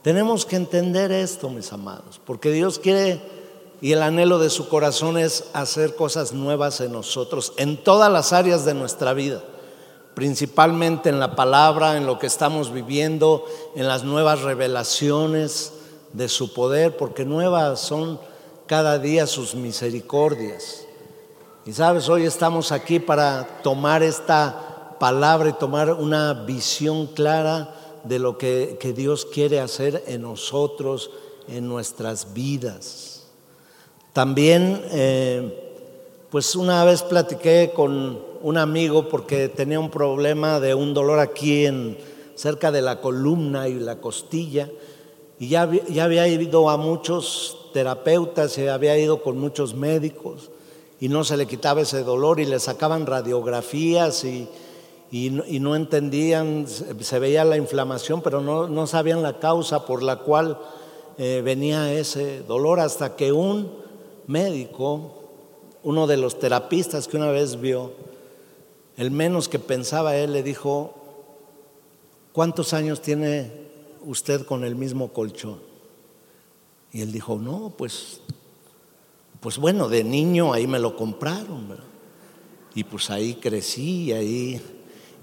Tenemos 0.02 0.46
que 0.46 0.56
entender 0.56 1.12
esto, 1.12 1.50
mis 1.50 1.72
amados, 1.74 2.22
porque 2.26 2.52
Dios 2.52 2.80
quiere 2.80 3.22
y 3.82 3.94
el 3.94 4.02
anhelo 4.02 4.40
de 4.40 4.50
su 4.50 4.68
corazón 4.68 5.18
es 5.18 5.46
hacer 5.54 5.96
cosas 5.96 6.34
nuevas 6.34 6.82
en 6.82 6.92
nosotros, 6.92 7.54
en 7.58 7.78
todas 7.78 8.12
las 8.12 8.34
áreas 8.34 8.66
de 8.66 8.74
nuestra 8.74 9.14
vida, 9.14 9.42
principalmente 10.16 11.10
en 11.10 11.20
la 11.20 11.36
palabra, 11.36 11.96
en 11.96 12.06
lo 12.06 12.20
que 12.20 12.28
estamos 12.28 12.74
viviendo, 12.74 13.46
en 13.76 13.88
las 13.88 14.04
nuevas 14.04 14.42
revelaciones 14.42 15.74
de 16.14 16.28
su 16.28 16.54
poder, 16.54 16.98
porque 16.98 17.26
nuevas 17.26 17.80
son 17.80 18.20
cada 18.66 19.00
día 19.00 19.28
sus 19.28 19.56
misericordias. 19.56 20.86
Y 21.66 21.74
sabes, 21.74 22.10
hoy 22.10 22.26
estamos 22.26 22.72
aquí 22.72 23.00
para 23.00 23.62
tomar 23.64 24.04
esta 24.04 24.98
palabra 25.00 25.50
y 25.50 25.54
tomar 25.54 25.94
una 25.94 26.34
visión 26.34 27.08
clara 27.08 27.76
de 28.04 28.20
lo 28.20 28.38
que, 28.38 28.78
Dios 28.96 29.26
quiere 29.26 29.60
hacer 29.60 30.04
en 30.08 30.22
nosotros, 30.22 31.12
en 31.48 31.68
nuestras 31.68 32.34
vidas. 32.34 33.19
También, 34.20 34.82
eh, 34.92 35.80
pues 36.30 36.54
una 36.58 36.84
vez 36.84 37.04
platiqué 37.04 37.72
con 37.74 38.20
un 38.42 38.58
amigo 38.58 39.08
porque 39.08 39.48
tenía 39.48 39.80
un 39.80 39.90
problema 39.90 40.60
de 40.60 40.74
un 40.74 40.94
dolor 40.94 41.20
aquí 41.20 41.66
en, 41.66 41.98
cerca 42.36 42.70
de 42.70 42.82
la 42.82 43.00
columna 43.00 43.70
y 43.70 43.76
la 43.76 44.02
costilla, 44.02 44.70
y 45.40 45.48
ya, 45.48 45.72
ya 45.88 46.04
había 46.04 46.28
ido 46.28 46.70
a 46.70 46.76
muchos 46.76 47.70
terapeutas 47.72 48.58
y 48.58 48.68
había 48.68 48.98
ido 48.98 49.24
con 49.24 49.40
muchos 49.40 49.74
médicos 49.74 50.52
y 51.00 51.08
no 51.08 51.24
se 51.24 51.38
le 51.38 51.48
quitaba 51.48 51.80
ese 51.80 52.04
dolor 52.04 52.42
y 52.42 52.46
le 52.46 52.60
sacaban 52.60 53.06
radiografías 53.06 54.26
y, 54.26 54.50
y 55.12 55.30
no, 55.30 55.76
entendían, 55.78 56.66
se 56.68 57.20
veía 57.20 57.46
la 57.46 57.56
inflamación, 57.56 58.22
pero 58.22 58.42
no, 58.42 58.86
sabían 58.86 59.24
la 59.24 59.40
causa 59.40 59.86
por 59.86 60.04
la 60.04 60.18
cual 60.18 60.60
eh, 61.18 61.42
venía 61.42 61.94
ese 61.94 62.42
dolor 62.42 62.82
hasta 62.82 63.16
que 63.16 63.32
un 63.32 63.79
médico, 64.30 65.16
uno 65.84 66.06
de 66.06 66.18
los 66.18 66.40
terapistas 66.40 67.08
que 67.08 67.18
una 67.18 67.32
vez 67.32 67.60
vio, 67.60 67.94
el 68.96 69.10
menos 69.10 69.50
que 69.50 69.58
pensaba 69.58 70.16
él, 70.16 70.34
le 70.34 70.44
dijo, 70.44 70.94
¿cuántos 72.32 72.74
años 72.74 73.02
tiene 73.02 73.52
usted 74.06 74.46
con 74.46 74.64
el 74.64 74.76
mismo 74.76 75.12
colchón? 75.14 75.60
Y 76.92 77.02
él 77.02 77.12
dijo, 77.12 77.38
no, 77.38 77.74
pues, 77.76 78.22
pues 79.40 79.58
bueno, 79.58 79.90
de 79.90 80.04
niño 80.04 80.54
ahí 80.54 80.68
me 80.68 80.80
lo 80.80 80.96
compraron, 80.96 81.76
y 82.76 82.84
pues 82.84 83.10
ahí 83.10 83.34
crecí, 83.34 84.12
ahí 84.14 84.62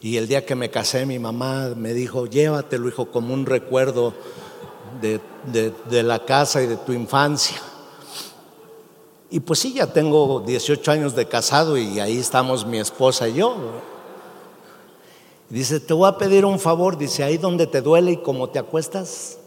y 0.01 0.17
el 0.17 0.29
día 0.29 0.45
que 0.45 0.55
me 0.55 0.71
casé, 0.71 1.07
mi 1.07 1.19
mamá 1.19 1.73
me 1.77 1.95
dijo, 1.95 2.27
llévatelo, 2.27 2.89
hijo, 2.89 3.11
como 3.11 3.33
un 3.33 3.47
recuerdo 3.47 4.15
de, 5.01 6.03
la 6.03 6.25
casa 6.25 6.63
y 6.63 6.67
de 6.67 6.77
tu 6.77 6.93
infancia. 6.93 7.57
Y 9.31 9.41
pues 9.41 9.59
sí, 9.59 9.75
ya 9.75 9.93
tengo 9.93 10.41
18 10.41 10.91
años 10.91 11.17
de 11.17 11.27
casado 11.27 11.77
y 11.77 11.99
ahí 11.99 12.19
estamos 12.19 12.65
mi 12.67 12.79
esposa 12.79 13.29
y 13.29 13.35
yo. 13.35 13.57
Dice, 15.49 15.81
te 15.81 15.95
voy 15.95 16.09
a 16.09 16.19
pedir 16.19 16.45
un 16.45 16.59
favor, 16.59 16.97
dice, 16.97 17.23
ahí 17.23 17.39
donde 17.39 17.67
te 17.67 17.81
duele 17.81 18.13
y 18.13 18.17
como 18.19 18.51
te 18.51 18.59
acuestas, 18.59 19.39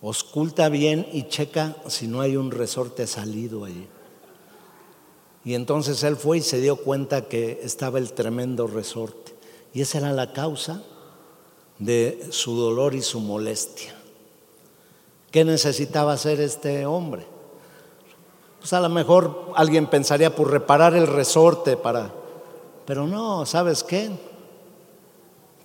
osculta 0.00 0.68
bien 0.68 1.06
y 1.12 1.28
checa 1.28 1.76
si 1.86 2.06
no 2.06 2.20
hay 2.20 2.36
un 2.36 2.50
resorte 2.50 3.06
salido 3.06 3.64
ahí. 3.64 3.88
Y 5.44 5.54
entonces 5.54 6.02
él 6.02 6.16
fue 6.16 6.38
y 6.38 6.42
se 6.42 6.60
dio 6.60 6.76
cuenta 6.76 7.28
que 7.28 7.60
estaba 7.62 7.98
el 7.98 8.12
tremendo 8.12 8.66
resorte. 8.66 9.34
Y 9.72 9.82
esa 9.82 9.98
era 9.98 10.12
la 10.12 10.32
causa 10.32 10.82
de 11.78 12.26
su 12.30 12.56
dolor 12.56 12.94
y 12.94 13.02
su 13.02 13.20
molestia. 13.20 13.94
¿Qué 15.30 15.44
necesitaba 15.44 16.14
hacer 16.14 16.40
este 16.40 16.86
hombre? 16.86 17.35
Pues 18.66 18.72
a 18.72 18.80
lo 18.80 18.88
mejor 18.88 19.52
alguien 19.54 19.86
pensaría 19.86 20.34
por 20.34 20.50
reparar 20.50 20.96
el 20.96 21.06
resorte 21.06 21.76
para... 21.76 22.10
Pero 22.84 23.06
no, 23.06 23.46
¿sabes 23.46 23.84
qué? 23.84 24.10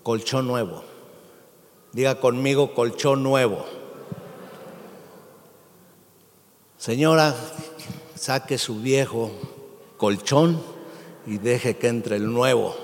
Colchón 0.03 0.45
nuevo. 0.45 0.83
Diga 1.93 2.19
conmigo 2.19 2.75
colchón 2.75 3.23
nuevo. 3.23 3.65
Señora, 6.77 7.33
saque 8.13 8.59
su 8.59 8.81
viejo 8.81 9.31
colchón 9.97 10.61
y 11.25 11.39
deje 11.39 11.77
que 11.77 11.87
entre 11.87 12.17
el 12.17 12.31
nuevo. 12.31 12.75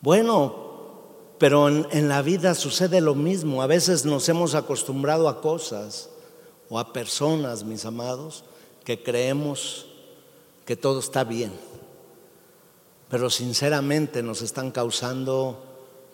Bueno, 0.00 0.61
pero 1.42 1.68
en, 1.68 2.08
la 2.08 2.22
vida 2.22 2.54
sucede 2.54 3.00
lo 3.00 3.16
mismo. 3.16 3.62
A 3.62 3.66
veces 3.66 4.04
nos 4.04 4.28
hemos 4.28 4.54
acostumbrado 4.54 5.28
a 5.28 5.40
cosas 5.40 6.08
o 6.68 6.78
a 6.78 6.92
personas, 6.92 7.64
mis 7.64 7.84
amados, 7.84 8.44
que 8.84 9.02
creemos 9.02 9.86
que 10.64 10.76
todo 10.76 11.00
está 11.00 11.24
bien. 11.24 11.50
Pero 13.08 13.28
sinceramente 13.28 14.22
nos 14.22 14.40
están 14.40 14.70
causando 14.70 15.64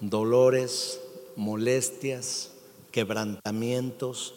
dolores, 0.01 0.99
molestias, 1.37 2.53
quebrantamientos. 2.91 4.33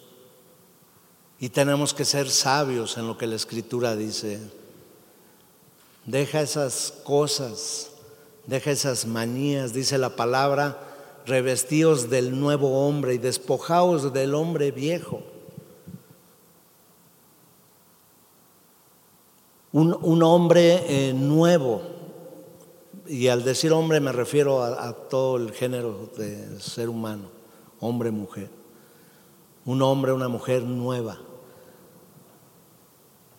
Y 1.39 1.47
tenemos 1.47 1.93
que 1.93 2.03
ser 2.03 2.29
sabios 2.29 2.97
en 2.97 3.07
lo 3.07 3.17
que 3.17 3.27
la 3.27 3.37
escritura 3.37 3.95
dice. 3.95 4.41
Deja 6.05 6.41
esas 6.41 6.91
cosas 7.05 7.90
Deja 8.47 8.71
esas 8.71 9.05
manías, 9.05 9.73
dice 9.73 9.97
la 9.97 10.15
palabra, 10.15 10.79
revestidos 11.25 12.09
del 12.09 12.39
nuevo 12.39 12.87
hombre 12.87 13.13
y 13.13 13.17
despojaos 13.17 14.13
del 14.13 14.33
hombre 14.35 14.71
viejo. 14.71 15.21
Un, 19.73 20.21
hombre 20.21 20.83
eh, 20.87 21.13
nuevo. 21.13 21.81
y 23.07 23.29
al 23.29 23.45
decir 23.45 23.71
hombre 23.71 24.01
me 24.01 24.11
refiero 24.11 24.61
a, 24.63 24.91
todo 25.07 25.37
el 25.37 25.53
género 25.53 26.09
de 26.17 26.59
ser 26.59 26.89
humano, 26.89 27.29
hombre, 27.79 28.11
mujer. 28.11 28.49
Un 29.63 29.81
hombre, 29.81 30.11
una 30.11 30.27
mujer 30.27 30.63
nueva. 30.63 31.19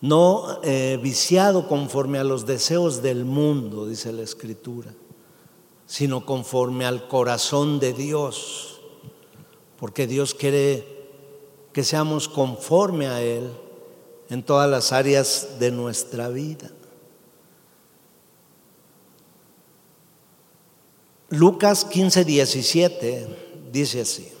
No 0.03 0.59
eh, 0.63 0.99
viciado 1.01 1.65
conforme 1.69 2.19
a 2.19 2.25
los 2.25 2.45
deseos 2.45 3.01
del 3.01 3.23
mundo, 3.23 3.87
dice 3.87 4.11
la 4.11 4.23
Escritura, 4.23 4.93
sino 5.85 6.25
conforme 6.25 6.85
al 6.85 7.07
corazón 7.07 7.79
de 7.79 7.93
Dios, 7.93 8.81
porque 9.79 10.05
Dios 10.05 10.33
quiere 10.33 10.85
que 11.71 11.85
seamos 11.85 12.27
conforme 12.27 13.07
a 13.07 13.21
Él 13.21 13.49
en 14.29 14.43
todas 14.43 14.69
las 14.69 14.91
áreas 14.91 15.57
de 15.57 15.71
nuestra 15.71 16.27
vida. 16.27 16.69
Lucas 21.29 21.85
15, 21.85 22.25
17 22.25 23.27
dice 23.71 24.01
así. 24.01 24.32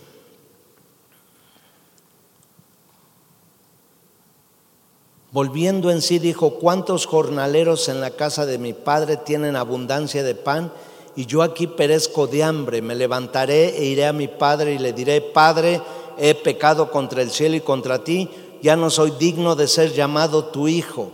Volviendo 5.33 5.89
en 5.89 6.03
sí 6.03 6.19
dijo, 6.19 6.59
¿cuántos 6.59 7.07
jornaleros 7.07 7.89
en 7.89 8.01
la 8.01 8.11
casa 8.11 8.45
de 8.45 8.59
mi 8.59 8.73
padre 8.73 9.17
tienen 9.17 9.55
abundancia 9.55 10.21
de 10.21 10.35
pan? 10.35 10.71
Y 11.15 11.25
yo 11.25 11.41
aquí 11.41 11.65
perezco 11.65 12.27
de 12.27 12.43
hambre. 12.43 12.83
Me 12.83 12.93
levantaré 12.93 13.75
e 13.75 13.85
iré 13.85 14.05
a 14.05 14.13
mi 14.13 14.27
padre 14.27 14.75
y 14.75 14.77
le 14.77 14.93
diré, 14.93 15.21
Padre, 15.21 15.81
he 16.19 16.35
pecado 16.35 16.91
contra 16.91 17.23
el 17.23 17.31
cielo 17.31 17.55
y 17.55 17.61
contra 17.61 18.03
ti, 18.03 18.29
ya 18.61 18.75
no 18.75 18.91
soy 18.91 19.09
digno 19.17 19.55
de 19.55 19.67
ser 19.67 19.91
llamado 19.91 20.45
tu 20.45 20.67
hijo. 20.67 21.09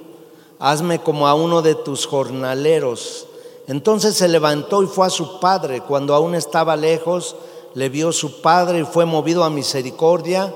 Hazme 0.60 1.00
como 1.00 1.26
a 1.26 1.34
uno 1.34 1.62
de 1.62 1.76
tus 1.76 2.06
jornaleros. 2.06 3.26
Entonces 3.68 4.18
se 4.18 4.28
levantó 4.28 4.84
y 4.84 4.88
fue 4.88 5.08
a 5.08 5.10
su 5.10 5.40
padre. 5.40 5.80
Cuando 5.80 6.14
aún 6.14 6.36
estaba 6.36 6.76
lejos, 6.76 7.38
le 7.74 7.88
vio 7.88 8.12
su 8.12 8.42
padre 8.42 8.82
y 8.82 8.84
fue 8.84 9.06
movido 9.06 9.46
a 9.46 9.50
misericordia. 9.50 10.54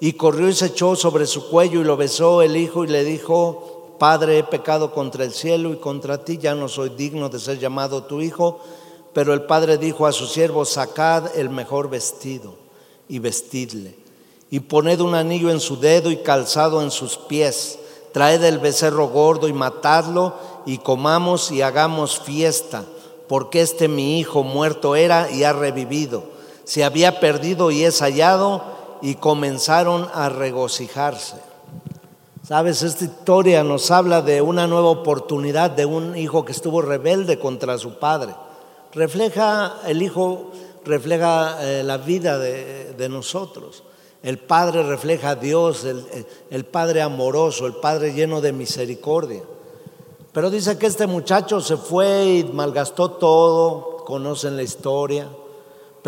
Y 0.00 0.12
corrió 0.12 0.48
y 0.48 0.54
se 0.54 0.66
echó 0.66 0.94
sobre 0.96 1.26
su 1.26 1.48
cuello 1.48 1.80
y 1.80 1.84
lo 1.84 1.96
besó 1.96 2.42
el 2.42 2.56
hijo 2.56 2.84
y 2.84 2.88
le 2.88 3.04
dijo, 3.04 3.94
Padre, 3.98 4.38
he 4.38 4.44
pecado 4.44 4.92
contra 4.92 5.24
el 5.24 5.32
cielo 5.32 5.72
y 5.72 5.76
contra 5.76 6.24
ti, 6.24 6.38
ya 6.38 6.54
no 6.54 6.68
soy 6.68 6.90
digno 6.90 7.28
de 7.28 7.40
ser 7.40 7.58
llamado 7.58 8.04
tu 8.04 8.20
hijo. 8.20 8.60
Pero 9.12 9.34
el 9.34 9.42
padre 9.42 9.78
dijo 9.78 10.06
a 10.06 10.12
su 10.12 10.26
siervo, 10.26 10.64
sacad 10.64 11.36
el 11.36 11.50
mejor 11.50 11.90
vestido 11.90 12.54
y 13.08 13.18
vestidle. 13.18 13.96
Y 14.50 14.60
poned 14.60 15.00
un 15.00 15.14
anillo 15.14 15.50
en 15.50 15.60
su 15.60 15.78
dedo 15.78 16.10
y 16.10 16.18
calzado 16.18 16.82
en 16.82 16.90
sus 16.90 17.16
pies. 17.16 17.78
Traed 18.12 18.42
el 18.44 18.58
becerro 18.58 19.08
gordo 19.08 19.48
y 19.48 19.52
matadlo 19.52 20.34
y 20.68 20.78
comamos 20.78 21.50
y 21.50 21.62
hagamos 21.62 22.20
fiesta, 22.20 22.84
porque 23.26 23.60
este 23.60 23.88
mi 23.88 24.18
hijo 24.18 24.42
muerto 24.42 24.96
era 24.96 25.30
y 25.30 25.44
ha 25.44 25.52
revivido, 25.52 26.24
se 26.64 26.84
había 26.84 27.20
perdido 27.20 27.70
y 27.70 27.84
es 27.84 28.00
hallado, 28.00 28.62
y 29.02 29.16
comenzaron 29.16 30.08
a 30.12 30.28
regocijarse. 30.28 31.36
Sabes, 32.42 32.82
esta 32.82 33.04
historia 33.04 33.62
nos 33.62 33.90
habla 33.90 34.22
de 34.22 34.40
una 34.40 34.66
nueva 34.66 34.88
oportunidad 34.88 35.70
de 35.70 35.84
un 35.84 36.16
hijo 36.16 36.44
que 36.44 36.52
estuvo 36.52 36.80
rebelde 36.80 37.38
contra 37.38 37.76
su 37.76 37.98
padre. 37.98 38.34
Refleja, 38.94 39.80
el 39.86 40.02
hijo 40.02 40.50
refleja 40.84 41.58
eh, 41.60 41.82
la 41.84 41.98
vida 41.98 42.38
de, 42.38 43.08
nosotros. 43.10 43.84
El 44.22 44.38
Padre 44.38 44.82
refleja 44.82 45.30
a 45.30 45.34
Dios, 45.36 45.86
el 46.50 46.64
Padre 46.64 47.02
amoroso, 47.02 47.66
el 47.66 47.74
Padre 47.74 48.12
lleno 48.12 48.40
de 48.40 48.52
misericordia. 48.52 49.42
Pero 50.32 50.50
dice 50.50 50.78
que 50.78 50.86
este 50.86 51.06
muchacho 51.06 51.60
se 51.60 51.76
fue 51.76 52.24
y 52.26 52.44
malgastó 52.44 53.12
todo, 53.12 54.04
conocen 54.04 54.56
la 54.56 54.62
historia, 54.62 55.28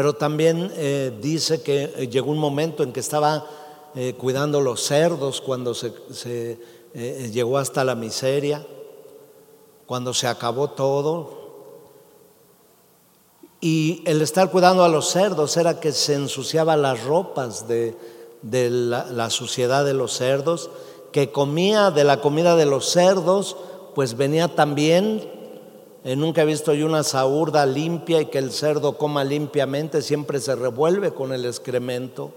pero 0.00 0.14
también 0.14 0.72
eh, 0.76 1.12
dice 1.20 1.60
que 1.60 1.92
eh, 1.94 2.08
llegó 2.08 2.30
un 2.30 2.38
momento 2.38 2.82
en 2.82 2.90
que 2.90 3.00
estaba 3.00 3.44
eh, 3.94 4.14
cuidando 4.16 4.62
los 4.62 4.82
cerdos 4.82 5.42
cuando 5.42 5.74
se, 5.74 6.58
llegó 7.30 7.58
hasta 7.58 7.84
la 7.84 7.94
miseria, 7.94 8.66
cuando 9.84 10.14
se 10.14 10.26
acabó 10.26 10.70
todo. 10.70 11.38
Y 13.60 14.02
el 14.06 14.22
estar 14.22 14.50
cuidando 14.50 14.84
a 14.84 14.88
los 14.88 15.10
cerdos 15.10 15.58
era 15.58 15.80
que 15.80 15.92
se 15.92 16.14
ensuciaba 16.14 16.78
las 16.78 17.04
ropas 17.04 17.68
de, 17.68 17.94
la, 18.42 19.04
la 19.04 19.28
suciedad 19.28 19.84
de 19.84 19.92
los 19.92 20.14
cerdos, 20.14 20.70
que 21.12 21.30
comía 21.30 21.90
de 21.90 22.04
la 22.04 22.22
comida 22.22 22.56
de 22.56 22.64
los 22.64 22.88
cerdos, 22.88 23.54
pues 23.94 24.16
venía 24.16 24.48
también, 24.48 25.30
nunca 26.04 26.42
he 26.42 26.46
visto 26.46 26.72
yo 26.74 26.86
una 26.86 27.02
saurda 27.02 27.66
limpia 27.66 28.20
y 28.20 28.26
que 28.26 28.38
el 28.38 28.52
cerdo 28.52 28.96
coma 28.96 29.24
limpiamente, 29.24 30.02
siempre 30.02 30.40
se 30.40 30.54
revuelve 30.54 31.12
con 31.12 31.32
el 31.32 31.44
excremento. 31.44 32.32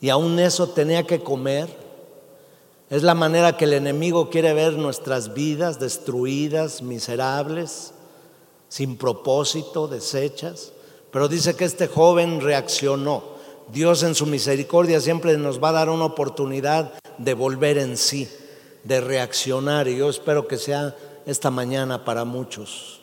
Y 0.00 0.10
aún 0.10 0.38
eso 0.38 0.68
tenía 0.68 1.04
que 1.04 1.20
comer. 1.20 1.68
Es 2.90 3.02
la 3.02 3.14
manera 3.14 3.56
que 3.56 3.64
el 3.64 3.72
enemigo 3.72 4.28
quiere 4.28 4.52
ver 4.52 4.74
nuestras 4.74 5.34
vidas 5.34 5.80
destruidas, 5.80 6.82
miserables, 6.82 7.92
sin 8.68 8.96
propósito, 8.96 9.88
deshechas. 9.88 10.72
Pero 11.10 11.28
dice 11.28 11.56
que 11.56 11.64
este 11.64 11.86
joven 11.86 12.40
reaccionó. 12.40 13.34
Dios 13.72 14.02
en 14.02 14.14
su 14.14 14.26
misericordia 14.26 15.00
siempre 15.00 15.38
nos 15.38 15.62
va 15.62 15.70
a 15.70 15.72
dar 15.72 15.88
una 15.88 16.04
oportunidad 16.04 16.92
de 17.18 17.34
volver 17.34 17.78
en 17.78 17.96
sí 17.96 18.28
de 18.84 19.00
reaccionar 19.00 19.88
y 19.88 19.96
yo 19.96 20.08
espero 20.08 20.46
que 20.46 20.58
sea 20.58 20.94
esta 21.26 21.50
mañana 21.50 22.04
para 22.04 22.24
muchos. 22.24 23.00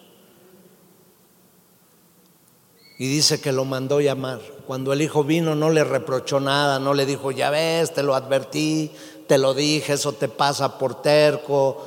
Y 2.97 3.07
dice 3.07 3.41
que 3.41 3.51
lo 3.51 3.65
mandó 3.65 3.99
llamar. 3.99 4.39
Cuando 4.67 4.93
el 4.93 5.01
hijo 5.01 5.23
vino 5.23 5.55
no 5.55 5.69
le 5.69 5.83
reprochó 5.83 6.39
nada, 6.39 6.79
no 6.79 6.93
le 6.93 7.05
dijo, 7.05 7.31
ya 7.31 7.49
ves, 7.49 7.93
te 7.93 8.03
lo 8.03 8.13
advertí, 8.13 8.91
te 9.27 9.37
lo 9.37 9.53
dije, 9.53 9.93
eso 9.93 10.13
te 10.13 10.27
pasa 10.27 10.77
por 10.77 11.01
terco. 11.01 11.77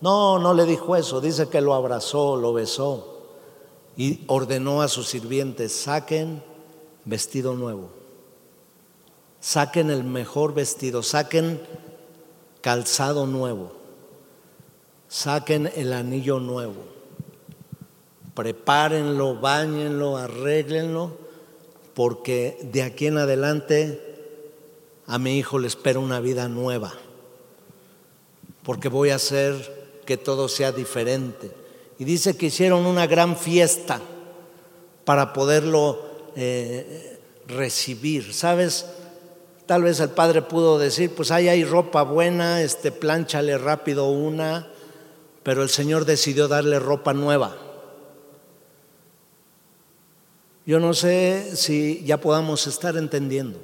No, 0.00 0.38
no 0.38 0.52
le 0.52 0.66
dijo 0.66 0.94
eso, 0.94 1.20
dice 1.20 1.48
que 1.48 1.60
lo 1.60 1.74
abrazó, 1.74 2.36
lo 2.36 2.52
besó 2.52 3.16
y 3.96 4.20
ordenó 4.26 4.82
a 4.82 4.88
sus 4.88 5.08
sirvientes, 5.08 5.72
saquen 5.72 6.42
vestido 7.04 7.54
nuevo, 7.54 7.88
saquen 9.40 9.90
el 9.90 10.04
mejor 10.04 10.52
vestido, 10.52 11.02
saquen 11.02 11.60
calzado 12.60 13.26
nuevo, 13.26 13.72
saquen 15.16 15.72
el 15.74 15.94
anillo 15.94 16.40
nuevo, 16.40 16.84
prepárenlo, 18.34 19.36
bañenlo, 19.36 20.18
arréglenlo, 20.18 21.16
porque 21.94 22.58
de 22.70 22.82
aquí 22.82 23.06
en 23.06 23.16
adelante 23.16 23.98
a 25.06 25.18
mi 25.18 25.38
hijo 25.38 25.58
le 25.58 25.68
espera 25.68 26.00
una 26.00 26.20
vida 26.20 26.48
nueva, 26.48 26.92
porque 28.62 28.90
voy 28.90 29.08
a 29.08 29.14
hacer 29.14 30.02
que 30.04 30.18
todo 30.18 30.50
sea 30.50 30.70
diferente. 30.70 31.50
Y 31.98 32.04
dice 32.04 32.36
que 32.36 32.46
hicieron 32.46 32.84
una 32.84 33.06
gran 33.06 33.38
fiesta 33.38 34.02
para 35.06 35.32
poderlo 35.32 35.98
eh, 36.36 37.18
recibir. 37.46 38.34
¿Sabes? 38.34 38.84
Tal 39.64 39.82
vez 39.82 39.98
el 40.00 40.10
padre 40.10 40.42
pudo 40.42 40.78
decir, 40.78 41.14
pues 41.14 41.30
ahí 41.30 41.48
hay 41.48 41.64
ropa 41.64 42.02
buena, 42.02 42.60
este, 42.60 42.92
plánchale 42.92 43.56
rápido 43.56 44.10
una, 44.10 44.75
pero 45.46 45.62
el 45.62 45.70
Señor 45.70 46.06
decidió 46.06 46.48
darle 46.48 46.80
ropa 46.80 47.14
nueva. 47.14 47.56
Yo 50.66 50.80
no 50.80 50.92
sé 50.92 51.54
si 51.54 52.02
ya 52.04 52.20
podamos 52.20 52.66
estar 52.66 52.96
entendiendo, 52.96 53.60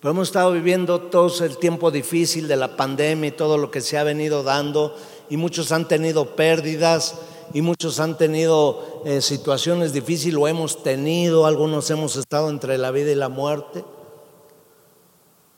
pero 0.00 0.12
hemos 0.12 0.28
estado 0.28 0.52
viviendo 0.52 0.98
todo 0.98 1.44
el 1.44 1.58
tiempo 1.58 1.90
difícil 1.90 2.48
de 2.48 2.56
la 2.56 2.78
pandemia 2.78 3.28
y 3.28 3.32
todo 3.32 3.58
lo 3.58 3.70
que 3.70 3.82
se 3.82 3.98
ha 3.98 4.04
venido 4.04 4.42
dando, 4.42 4.96
y 5.28 5.36
muchos 5.36 5.70
han 5.70 5.86
tenido 5.86 6.34
pérdidas, 6.34 7.16
y 7.52 7.60
muchos 7.60 8.00
han 8.00 8.16
tenido 8.16 9.02
eh, 9.04 9.20
situaciones 9.20 9.92
difíciles, 9.92 10.32
lo 10.32 10.48
hemos 10.48 10.82
tenido, 10.82 11.44
algunos 11.44 11.90
hemos 11.90 12.16
estado 12.16 12.48
entre 12.48 12.78
la 12.78 12.90
vida 12.90 13.12
y 13.12 13.16
la 13.16 13.28
muerte. 13.28 13.84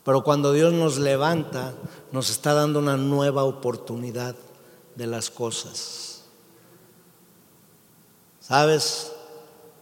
Pero 0.03 0.25
cuando 0.25 0.53
Dios 0.53 0.73
nos 0.73 0.99
levanta, 0.99 1.75
nos 2.11 2.29
está 2.29 2.55
dando 2.55 2.81
una 2.81 2.97
nueva 2.97 3.45
oportunidad 3.45 4.35
de 4.99 5.07
las 5.07 5.31
cosas. 5.31 6.25
¿Sabes? 8.41 9.13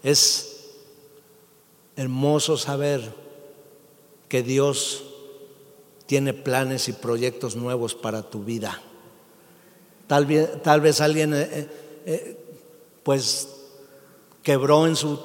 Es 0.02 0.60
hermoso 1.96 2.58
saber 2.58 3.12
que 4.28 4.42
Dios 4.42 5.04
tiene 6.04 6.34
planes 6.34 6.88
y 6.88 6.92
proyectos 6.92 7.56
nuevos 7.56 7.94
para 7.94 8.22
tu 8.22 8.44
vida. 8.44 8.80
Tal 10.06 10.26
vez, 10.26 10.62
tal 10.62 10.82
vez 10.82 11.00
alguien 11.00 11.32
eh, 11.32 11.48
eh, 11.50 11.68
eh, 12.04 12.44
pues 13.02 13.48
quebró 14.42 14.86
en 14.86 14.96
su 14.96 15.18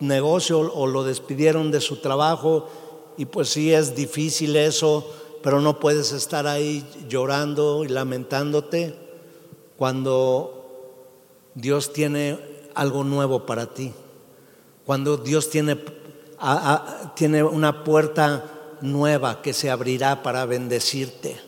negocio 0.00 0.58
o 0.74 0.86
lo 0.88 1.04
despidieron 1.04 1.70
de 1.70 1.80
su 1.80 1.98
trabajo 1.98 2.68
y 3.16 3.26
pues 3.26 3.48
sí 3.50 3.72
es 3.72 3.94
difícil 3.94 4.56
eso, 4.56 5.08
pero 5.42 5.60
no 5.60 5.78
puedes 5.78 6.12
estar 6.12 6.48
ahí 6.48 6.84
llorando 7.08 7.84
y 7.84 7.88
lamentándote 7.88 9.05
cuando 9.76 10.56
Dios 11.54 11.92
tiene 11.92 12.38
algo 12.74 13.04
nuevo 13.04 13.46
para 13.46 13.72
ti. 13.72 13.92
Cuando 14.84 15.16
Dios 15.16 15.50
tiene, 15.50 15.78
tiene 17.14 17.42
una 17.42 17.84
puerta 17.84 18.44
nueva 18.82 19.42
que 19.42 19.52
se 19.52 19.70
abrirá 19.70 20.22
para 20.22 20.44
bendecirte. 20.44 21.40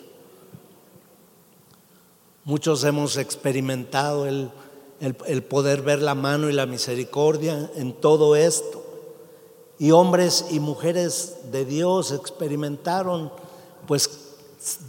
Muchos 2.45 2.83
hemos 2.85 3.19
experimentado 3.19 4.27
el, 4.27 4.51
el, 5.01 5.43
poder 5.43 5.83
ver 5.83 6.01
la 6.01 6.15
mano 6.15 6.49
y 6.49 6.55
la 6.55 6.67
misericordia 6.67 7.71
en 7.77 7.93
todo 7.93 8.35
esto. 8.35 8.83
Y 9.79 9.91
hombres 9.91 10.47
y 10.51 10.59
mujeres 10.59 11.37
de 11.53 11.65
Dios 11.65 12.11
experimentaron 12.11 13.31
pues 13.87 14.11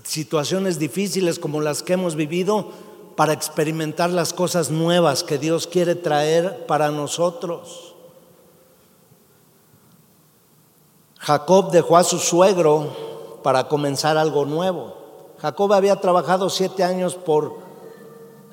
situaciones 0.03 0.79
difíciles 0.79 1.37
como 1.37 1.61
las 1.61 1.83
que 1.83 1.93
hemos 1.93 2.15
vivido 2.15 2.71
para 3.19 3.33
experimentar 3.33 4.09
las 4.11 4.31
cosas 4.31 4.71
nuevas 4.71 5.25
que 5.25 5.37
Dios 5.37 5.67
quiere 5.67 5.95
traer 5.95 6.65
para 6.67 6.89
nosotros. 6.89 7.93
Jacob 11.17 11.69
dejó 11.69 11.97
a 11.97 12.05
su 12.05 12.17
suegro 12.17 12.87
para 13.43 13.67
comenzar 13.67 14.17
algo 14.17 14.45
nuevo. 14.45 14.95
Jacob 15.37 15.73
había 15.73 15.97
trabajado 15.97 16.49
siete 16.49 16.81
años 16.81 17.15
por 17.15 17.57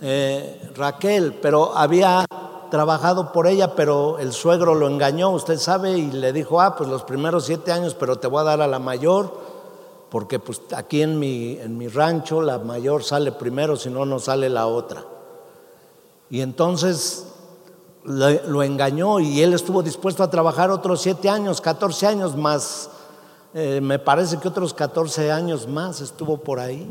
eh, 0.01 0.73
Raquel, 0.75 1.35
pero 1.35 1.77
había 1.77 2.25
trabajado 2.69 3.31
por 3.31 3.47
ella, 3.47 3.77
pero 3.77 4.19
el 4.19 4.33
suegro 4.33 4.75
lo 4.75 4.89
engañó, 4.89 5.31
usted 5.31 5.59
sabe, 5.59 5.93
y 5.93 6.11
le 6.11 6.33
dijo, 6.33 6.61
ah, 6.61 6.75
pues 6.75 6.91
los 6.91 7.05
primeros 7.05 7.45
siete 7.45 7.71
años, 7.71 7.95
pero 7.95 8.19
te 8.19 8.27
voy 8.27 8.41
a 8.41 8.45
dar 8.45 8.61
a 8.61 8.67
la 8.67 8.81
mayor, 8.81 9.46
porque 10.17 10.39
pues 10.39 10.63
aquí 10.75 11.03
en 11.03 11.19
mi, 11.19 11.59
en 11.59 11.77
mi 11.77 11.89
rancho 11.89 12.41
la 12.41 12.57
mayor 12.57 13.05
sale 13.05 13.33
primero, 13.33 13.77
si 13.77 13.91
no, 13.91 14.07
no 14.07 14.19
sale 14.19 14.49
la 14.49 14.67
otra. 14.67 15.05
Y 16.31 16.41
entonces 16.41 17.27
lo, 18.03 18.63
engañó 18.63 19.21
y 19.21 19.43
él 19.43 19.53
estuvo 19.53 19.83
dispuesto 19.83 20.23
a 20.23 20.31
trabajar 20.31 20.71
otros 20.71 21.03
siete 21.03 21.29
años, 21.29 21.61
14 21.61 22.07
años 22.07 22.35
más, 22.35 22.89
eh, 23.53 23.83
me 23.83 23.99
parece 23.99 24.39
que 24.39 24.49
otros 24.49 24.73
14 24.73 25.31
años 25.31 25.69
más 25.69 26.01
estuvo 26.01 26.39
por 26.39 26.61
ahí. 26.61 26.91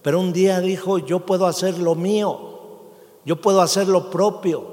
Pero 0.00 0.18
un 0.18 0.32
día 0.32 0.58
dijo, 0.60 0.96
yo 0.96 1.26
puedo 1.26 1.46
hacer 1.46 1.78
lo 1.78 1.94
mío, 1.94 2.38
yo 3.26 3.38
puedo 3.38 3.60
hacer 3.60 3.86
lo 3.86 4.08
propio. 4.08 4.64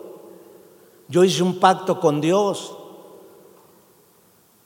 Yo 1.10 1.26
hice 1.26 1.44
un 1.44 1.60
pacto 1.60 2.00
con 2.00 2.22
Dios. 2.22 2.78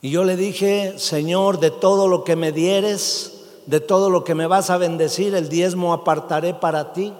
Y 0.03 0.09
yo 0.09 0.25
le 0.25 0.35
dije, 0.35 0.95
Señor, 0.97 1.61
de 1.61 1.71
todo 1.71 2.09
lo 2.09 2.25
que 2.25 2.35
me 2.35 2.51
dieres, 2.51 3.45
de 3.67 3.79
todo 3.79 4.09
lo 4.09 4.25
que 4.25 4.35
me 4.35 4.47
vas 4.47 4.69
a 4.69 4.75
bendecir, 4.75 5.33
el 5.33 5.47
diezmo 5.47 5.93
apartaré 5.93 6.53
para 6.53 6.91
ti. 6.91 7.13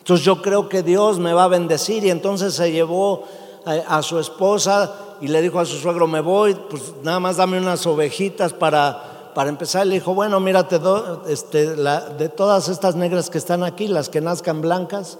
Entonces 0.00 0.26
yo 0.26 0.42
creo 0.42 0.68
que 0.68 0.82
Dios 0.82 1.18
me 1.18 1.32
va 1.32 1.44
a 1.44 1.48
bendecir. 1.48 2.04
Y 2.04 2.10
entonces 2.10 2.52
se 2.52 2.72
llevó 2.72 3.24
a, 3.64 4.02
su 4.02 4.18
esposa 4.18 5.16
y 5.22 5.28
le 5.28 5.40
dijo 5.40 5.60
a 5.60 5.64
su 5.64 5.78
suegro, 5.78 6.06
me 6.06 6.20
voy, 6.20 6.54
pues 6.68 6.92
nada 7.02 7.20
más 7.20 7.38
dame 7.38 7.56
unas 7.56 7.86
ovejitas 7.86 8.52
para, 8.52 9.32
para 9.34 9.48
empezar. 9.48 9.86
Le 9.86 9.94
dijo, 9.94 10.12
bueno, 10.12 10.40
mírate, 10.40 10.78
este, 11.26 11.74
de 11.74 12.28
todas 12.28 12.68
estas 12.68 12.96
negras 12.96 13.30
que 13.30 13.38
están 13.38 13.64
aquí, 13.64 13.88
las 13.88 14.10
que 14.10 14.20
nazcan 14.20 14.60
blancas, 14.60 15.16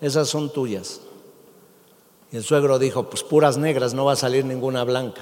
esas 0.00 0.28
son 0.28 0.50
tuyas. 0.50 1.00
Y 2.32 2.38
el 2.38 2.42
suegro 2.42 2.80
dijo, 2.80 3.04
pues 3.04 3.22
puras 3.22 3.56
negras, 3.56 3.94
no 3.94 4.04
va 4.04 4.14
a 4.14 4.16
salir 4.16 4.44
ninguna 4.44 4.82
blanca. 4.82 5.20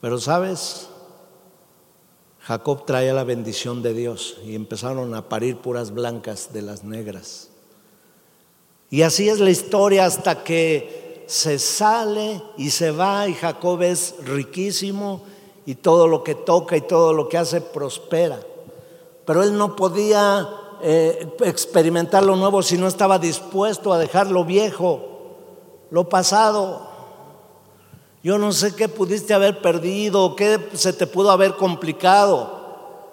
Pero 0.00 0.18
sabes, 0.18 0.88
Jacob 2.40 2.84
traía 2.86 3.12
la 3.12 3.24
bendición 3.24 3.82
de 3.82 3.94
Dios 3.94 4.38
y 4.44 4.54
empezaron 4.54 5.14
a 5.14 5.28
parir 5.28 5.58
puras 5.58 5.92
blancas 5.92 6.52
de 6.52 6.62
las 6.62 6.84
negras. 6.84 7.50
Y 8.90 9.02
así 9.02 9.28
es 9.28 9.40
la 9.40 9.50
historia 9.50 10.06
hasta 10.06 10.44
que 10.44 11.24
se 11.26 11.58
sale 11.58 12.40
y 12.56 12.70
se 12.70 12.92
va 12.92 13.26
y 13.26 13.34
Jacob 13.34 13.82
es 13.82 14.14
riquísimo 14.24 15.22
y 15.64 15.74
todo 15.74 16.06
lo 16.06 16.22
que 16.22 16.36
toca 16.36 16.76
y 16.76 16.82
todo 16.82 17.12
lo 17.12 17.28
que 17.28 17.38
hace 17.38 17.60
prospera. 17.60 18.38
Pero 19.24 19.42
él 19.42 19.58
no 19.58 19.74
podía 19.74 20.48
eh, 20.82 21.36
experimentar 21.40 22.22
lo 22.22 22.36
nuevo 22.36 22.62
si 22.62 22.78
no 22.78 22.86
estaba 22.86 23.18
dispuesto 23.18 23.92
a 23.92 23.98
dejar 23.98 24.30
lo 24.30 24.44
viejo 24.44 25.16
lo 25.90 26.08
pasado. 26.08 26.95
Yo 28.26 28.38
no 28.38 28.50
sé 28.50 28.74
qué 28.74 28.88
pudiste 28.88 29.34
haber 29.34 29.62
perdido, 29.62 30.34
qué 30.34 30.70
se 30.72 30.92
te 30.92 31.06
pudo 31.06 31.30
haber 31.30 31.54
complicado. 31.54 33.06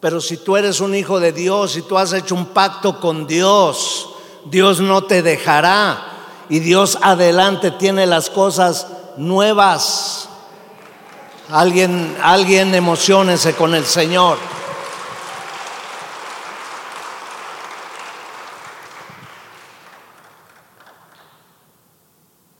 Pero 0.00 0.20
si 0.20 0.38
tú 0.38 0.56
eres 0.56 0.80
un 0.80 0.92
hijo 0.96 1.20
de 1.20 1.30
Dios 1.30 1.76
y 1.76 1.82
tú 1.82 1.96
has 1.96 2.12
hecho 2.12 2.34
un 2.34 2.46
pacto 2.46 2.98
con 2.98 3.28
Dios, 3.28 4.10
Dios 4.46 4.80
no 4.80 5.04
te 5.04 5.22
dejará. 5.22 6.02
Y 6.48 6.58
Dios 6.58 6.98
adelante 7.00 7.70
tiene 7.70 8.08
las 8.08 8.28
cosas 8.28 8.88
nuevas. 9.16 10.28
Alguien, 11.48 12.16
alguien 12.20 12.74
emocionese 12.74 13.54
con 13.54 13.72
el 13.76 13.86
Señor. 13.86 14.36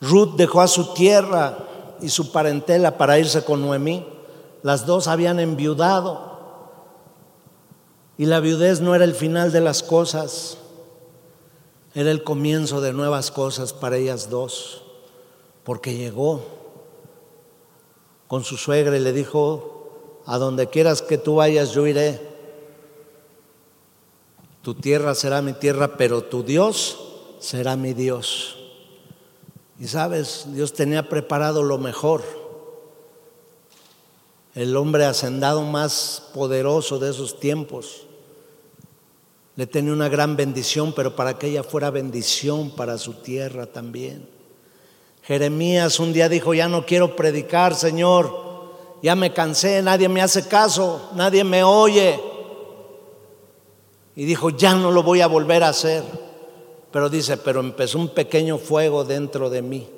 Ruth 0.00 0.36
dejó 0.36 0.60
a 0.60 0.68
su 0.68 0.94
tierra 0.94 1.66
y 2.02 2.08
su 2.08 2.32
parentela 2.32 2.98
para 2.98 3.18
irse 3.18 3.44
con 3.44 3.60
Noemí. 3.60 4.06
Las 4.62 4.86
dos 4.86 5.08
habían 5.08 5.40
enviudado. 5.40 6.30
Y 8.18 8.26
la 8.26 8.40
viudez 8.40 8.80
no 8.80 8.94
era 8.94 9.04
el 9.04 9.14
final 9.14 9.50
de 9.50 9.60
las 9.60 9.82
cosas, 9.82 10.58
era 11.94 12.10
el 12.10 12.22
comienzo 12.22 12.82
de 12.82 12.92
nuevas 12.92 13.30
cosas 13.30 13.72
para 13.72 13.96
ellas 13.96 14.28
dos. 14.28 14.82
Porque 15.64 15.96
llegó 15.96 16.42
con 18.28 18.44
su 18.44 18.56
suegra 18.56 18.96
y 18.96 19.00
le 19.00 19.12
dijo, 19.12 20.22
a 20.26 20.38
donde 20.38 20.68
quieras 20.68 21.02
que 21.02 21.18
tú 21.18 21.36
vayas, 21.36 21.72
yo 21.72 21.86
iré. 21.86 22.20
Tu 24.62 24.74
tierra 24.74 25.14
será 25.14 25.40
mi 25.40 25.54
tierra, 25.54 25.96
pero 25.96 26.22
tu 26.22 26.42
Dios 26.42 26.98
será 27.40 27.76
mi 27.76 27.94
Dios. 27.94 28.59
Y 29.80 29.88
sabes, 29.88 30.44
Dios 30.48 30.74
tenía 30.74 31.08
preparado 31.08 31.62
lo 31.62 31.78
mejor. 31.78 32.22
El 34.54 34.76
hombre 34.76 35.06
hacendado 35.06 35.62
más 35.62 36.28
poderoso 36.34 36.98
de 36.98 37.10
esos 37.10 37.40
tiempos. 37.40 38.02
Le 39.56 39.66
tenía 39.66 39.94
una 39.94 40.10
gran 40.10 40.36
bendición, 40.36 40.92
pero 40.94 41.16
para 41.16 41.38
que 41.38 41.46
ella 41.46 41.62
fuera 41.62 41.88
bendición 41.88 42.70
para 42.70 42.98
su 42.98 43.14
tierra 43.14 43.64
también. 43.64 44.28
Jeremías 45.22 45.98
un 45.98 46.12
día 46.12 46.28
dijo, 46.28 46.52
ya 46.52 46.68
no 46.68 46.84
quiero 46.84 47.16
predicar, 47.16 47.74
Señor, 47.74 48.50
ya 49.02 49.16
me 49.16 49.32
cansé, 49.32 49.80
nadie 49.80 50.10
me 50.10 50.20
hace 50.20 50.46
caso, 50.46 51.08
nadie 51.14 51.42
me 51.42 51.64
oye. 51.64 52.20
Y 54.14 54.26
dijo, 54.26 54.50
ya 54.50 54.74
no 54.74 54.90
lo 54.90 55.02
voy 55.02 55.22
a 55.22 55.26
volver 55.26 55.62
a 55.62 55.68
hacer. 55.68 56.04
Pero 56.92 57.08
dice, 57.08 57.36
pero 57.36 57.60
empezó 57.60 57.98
un 57.98 58.08
pequeño 58.08 58.58
fuego 58.58 59.04
dentro 59.04 59.50
de 59.50 59.62
mí 59.62 59.88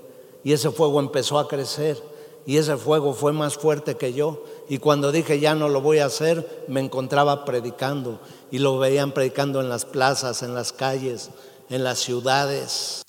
y 0.44 0.52
ese 0.52 0.70
fuego 0.70 1.00
empezó 1.00 1.38
a 1.38 1.48
crecer 1.48 2.02
y 2.44 2.56
ese 2.56 2.76
fuego 2.76 3.14
fue 3.14 3.32
más 3.32 3.56
fuerte 3.56 3.96
que 3.96 4.12
yo. 4.12 4.44
Y 4.68 4.78
cuando 4.78 5.12
dije 5.12 5.40
ya 5.40 5.54
no 5.54 5.68
lo 5.68 5.80
voy 5.80 5.98
a 5.98 6.06
hacer, 6.06 6.64
me 6.68 6.80
encontraba 6.80 7.44
predicando 7.44 8.20
y 8.50 8.58
lo 8.58 8.78
veían 8.78 9.12
predicando 9.12 9.60
en 9.60 9.68
las 9.68 9.84
plazas, 9.84 10.42
en 10.42 10.54
las 10.54 10.72
calles, 10.72 11.30
en 11.70 11.84
las 11.84 11.98
ciudades. 11.98 13.02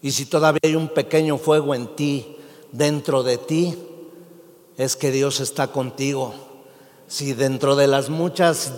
Y 0.00 0.12
si 0.12 0.26
todavía 0.26 0.60
hay 0.62 0.76
un 0.76 0.88
pequeño 0.88 1.38
fuego 1.38 1.74
en 1.74 1.96
ti, 1.96 2.36
dentro 2.72 3.22
de 3.22 3.38
ti, 3.38 3.76
es 4.76 4.96
que 4.96 5.10
Dios 5.10 5.40
está 5.40 5.68
contigo. 5.68 6.34
Si 7.06 7.32
dentro 7.32 7.76
de 7.76 7.86
las 7.86 8.08
muchas 8.08 8.72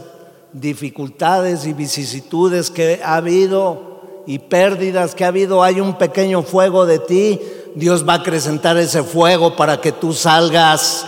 dificultades 0.53 1.67
y 1.67 1.73
vicisitudes 1.73 2.71
que 2.71 3.01
ha 3.03 3.17
habido, 3.17 3.96
y 4.27 4.41
pérdidas 4.41 5.15
que 5.15 5.25
ha 5.25 5.29
habido, 5.29 5.63
hay 5.63 5.81
un 5.81 5.97
pequeño 5.97 6.43
fuego 6.43 6.85
de 6.85 6.99
ti, 6.99 7.41
Dios 7.75 8.07
va 8.09 8.15
a 8.15 8.17
acrecentar 8.17 8.77
ese 8.77 9.03
fuego 9.03 9.55
para 9.55 9.81
que 9.81 9.93
tú 9.93 10.13
salgas, 10.13 11.07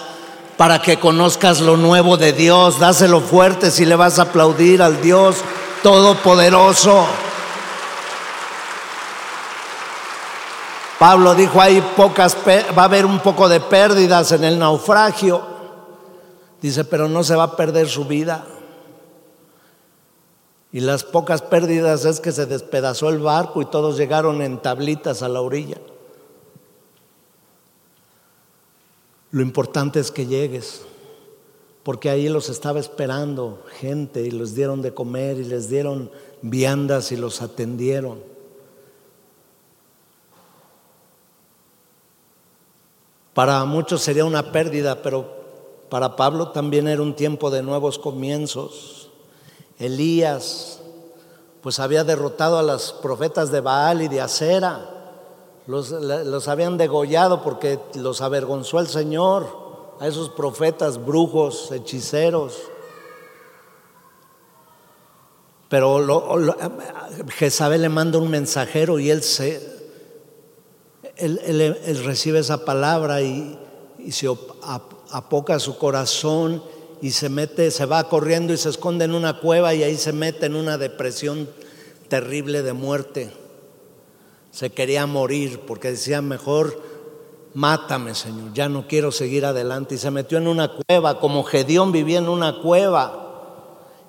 para 0.56 0.80
que 0.80 0.98
conozcas 0.98 1.60
lo 1.60 1.76
nuevo 1.76 2.16
de 2.16 2.32
Dios. 2.32 2.78
Dáselo 2.78 3.20
fuerte 3.20 3.70
si 3.70 3.84
le 3.84 3.96
vas 3.96 4.18
a 4.18 4.22
aplaudir 4.22 4.82
al 4.82 5.00
Dios 5.00 5.36
Todopoderoso. 5.82 7.06
Pablo 10.98 11.34
dijo, 11.36 11.60
hay 11.60 11.80
pocas, 11.96 12.36
va 12.76 12.82
a 12.82 12.84
haber 12.84 13.06
un 13.06 13.20
poco 13.20 13.48
de 13.48 13.60
pérdidas 13.60 14.32
en 14.32 14.42
el 14.42 14.58
naufragio. 14.58 15.40
Dice, 16.60 16.84
pero 16.84 17.08
no 17.08 17.22
se 17.22 17.36
va 17.36 17.44
a 17.44 17.56
perder 17.56 17.88
su 17.88 18.04
vida. 18.04 18.44
Y 20.72 20.80
las 20.80 21.02
pocas 21.02 21.40
pérdidas 21.40 22.04
es 22.04 22.20
que 22.20 22.32
se 22.32 22.46
despedazó 22.46 23.08
el 23.08 23.18
barco 23.18 23.62
y 23.62 23.66
todos 23.66 23.96
llegaron 23.96 24.42
en 24.42 24.60
tablitas 24.60 25.22
a 25.22 25.28
la 25.28 25.40
orilla. 25.40 25.78
Lo 29.30 29.42
importante 29.42 30.00
es 30.00 30.10
que 30.10 30.26
llegues, 30.26 30.82
porque 31.82 32.10
ahí 32.10 32.28
los 32.28 32.48
estaba 32.48 32.80
esperando 32.80 33.62
gente 33.78 34.22
y 34.22 34.30
les 34.30 34.54
dieron 34.54 34.82
de 34.82 34.92
comer 34.92 35.38
y 35.38 35.44
les 35.44 35.68
dieron 35.68 36.10
viandas 36.42 37.12
y 37.12 37.16
los 37.16 37.40
atendieron. 37.42 38.20
Para 43.34 43.64
muchos 43.64 44.02
sería 44.02 44.24
una 44.24 44.50
pérdida, 44.50 45.00
pero 45.00 45.38
para 45.88 46.16
Pablo 46.16 46.48
también 46.48 46.88
era 46.88 47.02
un 47.02 47.14
tiempo 47.14 47.50
de 47.50 47.62
nuevos 47.62 47.98
comienzos. 47.98 49.07
Elías, 49.78 50.80
pues 51.62 51.78
había 51.78 52.04
derrotado 52.04 52.58
a 52.58 52.62
los 52.62 52.92
profetas 52.92 53.50
de 53.50 53.60
Baal 53.60 54.02
y 54.02 54.08
de 54.08 54.20
Acera. 54.20 54.94
Los, 55.66 55.90
los, 55.90 56.48
habían 56.48 56.78
degollado 56.78 57.42
porque 57.42 57.78
los 57.94 58.22
avergonzó 58.22 58.80
el 58.80 58.88
Señor, 58.88 59.68
a 60.00 60.06
esos 60.06 60.30
profetas, 60.30 61.04
brujos, 61.04 61.70
hechiceros. 61.72 62.56
Pero 65.68 66.34
Jezabel 67.36 67.82
le 67.82 67.88
manda 67.90 68.18
un 68.18 68.30
mensajero 68.30 68.98
y 68.98 69.10
él, 69.10 69.22
se, 69.22 69.60
él, 71.16 72.02
recibe 72.04 72.38
esa 72.38 72.64
palabra 72.64 73.20
y, 73.20 73.58
y 73.98 74.12
se 74.12 74.28
apoca 75.10 75.58
su 75.58 75.76
corazón 75.76 76.62
y 77.00 77.10
se 77.10 77.28
mete, 77.28 77.70
se 77.70 77.86
va 77.86 78.08
corriendo 78.08 78.52
y 78.52 78.56
se 78.56 78.68
esconde 78.68 79.04
en 79.04 79.14
una 79.14 79.40
cueva 79.40 79.74
y 79.74 79.82
ahí 79.82 79.96
se 79.96 80.12
mete 80.12 80.46
en 80.46 80.56
una 80.56 80.78
depresión 80.78 81.48
terrible 82.08 82.62
de 82.62 82.72
muerte. 82.72 83.30
Se 84.50 84.70
quería 84.70 85.06
morir 85.06 85.60
porque 85.66 85.92
decía, 85.92 86.22
mejor 86.22 86.80
mátame, 87.54 88.14
Señor, 88.14 88.52
ya 88.52 88.68
no 88.68 88.86
quiero 88.86 89.12
seguir 89.12 89.44
adelante. 89.44 89.96
Y 89.96 89.98
se 89.98 90.10
metió 90.10 90.38
en 90.38 90.48
una 90.48 90.72
cueva, 90.72 91.18
como 91.20 91.44
Gedeón 91.44 91.92
vivía 91.92 92.18
en 92.18 92.28
una 92.28 92.60
cueva. 92.60 93.24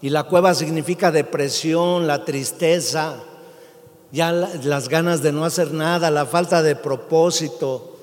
Y 0.01 0.09
la 0.09 0.23
cueva 0.23 0.53
significa 0.53 1.11
depresión, 1.11 2.07
la 2.07 2.25
tristeza, 2.25 3.23
ya 4.11 4.31
las 4.31 4.89
ganas 4.89 5.21
de 5.21 5.31
no 5.31 5.45
hacer 5.45 5.73
nada, 5.73 6.09
la 6.09 6.25
falta 6.25 6.63
de 6.63 6.75
propósito, 6.75 7.97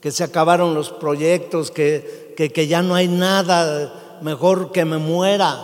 que 0.00 0.10
se 0.10 0.24
acabaron 0.24 0.74
los 0.74 0.90
proyectos, 0.90 1.70
que, 1.70 2.29
que, 2.48 2.66
ya 2.66 2.80
no 2.80 2.94
hay 2.94 3.08
nada, 3.08 4.18
mejor 4.22 4.72
que 4.72 4.86
me 4.86 4.96
muera. 4.96 5.58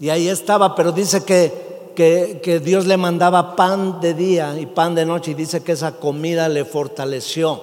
Y 0.00 0.08
ahí 0.08 0.28
estaba, 0.28 0.74
pero 0.74 0.90
dice 0.90 1.24
que, 1.24 1.92
que, 1.94 2.40
que, 2.42 2.58
Dios 2.58 2.86
le 2.86 2.96
mandaba 2.96 3.54
pan 3.54 4.00
de 4.00 4.14
día 4.14 4.58
y 4.58 4.66
pan 4.66 4.94
de 4.94 5.06
noche 5.06 5.30
y 5.30 5.34
dice 5.34 5.62
que 5.62 5.72
esa 5.72 5.92
comida 5.92 6.48
le 6.48 6.64
fortaleció. 6.64 7.62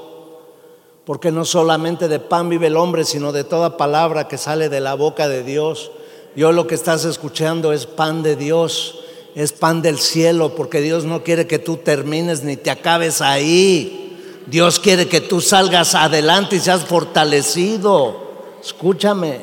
Porque 1.04 1.32
no 1.32 1.44
solamente 1.44 2.08
de 2.08 2.20
pan 2.20 2.50
vive 2.50 2.68
el 2.68 2.78
hombre, 2.78 3.04
sino 3.04 3.32
de 3.32 3.44
toda 3.44 3.76
palabra 3.78 4.28
que 4.28 4.38
sale 4.38 4.70
de 4.70 4.80
la 4.80 4.94
boca 4.94 5.28
de 5.28 5.44
Dios. 5.44 5.92
Yo 6.36 6.52
lo 6.52 6.68
que 6.68 6.76
estás 6.76 7.04
escuchando 7.04 7.74
es 7.74 7.86
pan 7.86 8.24
de 8.24 8.36
Dios, 8.36 9.00
es 9.34 9.52
pan 9.54 9.82
del 9.82 9.98
cielo, 9.98 10.54
porque 10.56 10.82
Dios 10.82 11.04
no 11.04 11.24
quiere 11.24 11.48
que 11.48 11.60
tú 11.60 11.78
termines 11.78 12.44
ni 12.44 12.56
te 12.56 12.70
acabes 12.70 13.22
ahí. 13.22 14.07
Dios 14.48 14.80
quiere 14.80 15.10
que 15.10 15.20
tú 15.20 15.42
salgas 15.42 15.94
adelante 15.94 16.56
y 16.56 16.60
seas 16.62 16.86
fortalecido. 16.86 18.16
Escúchame. 18.64 19.42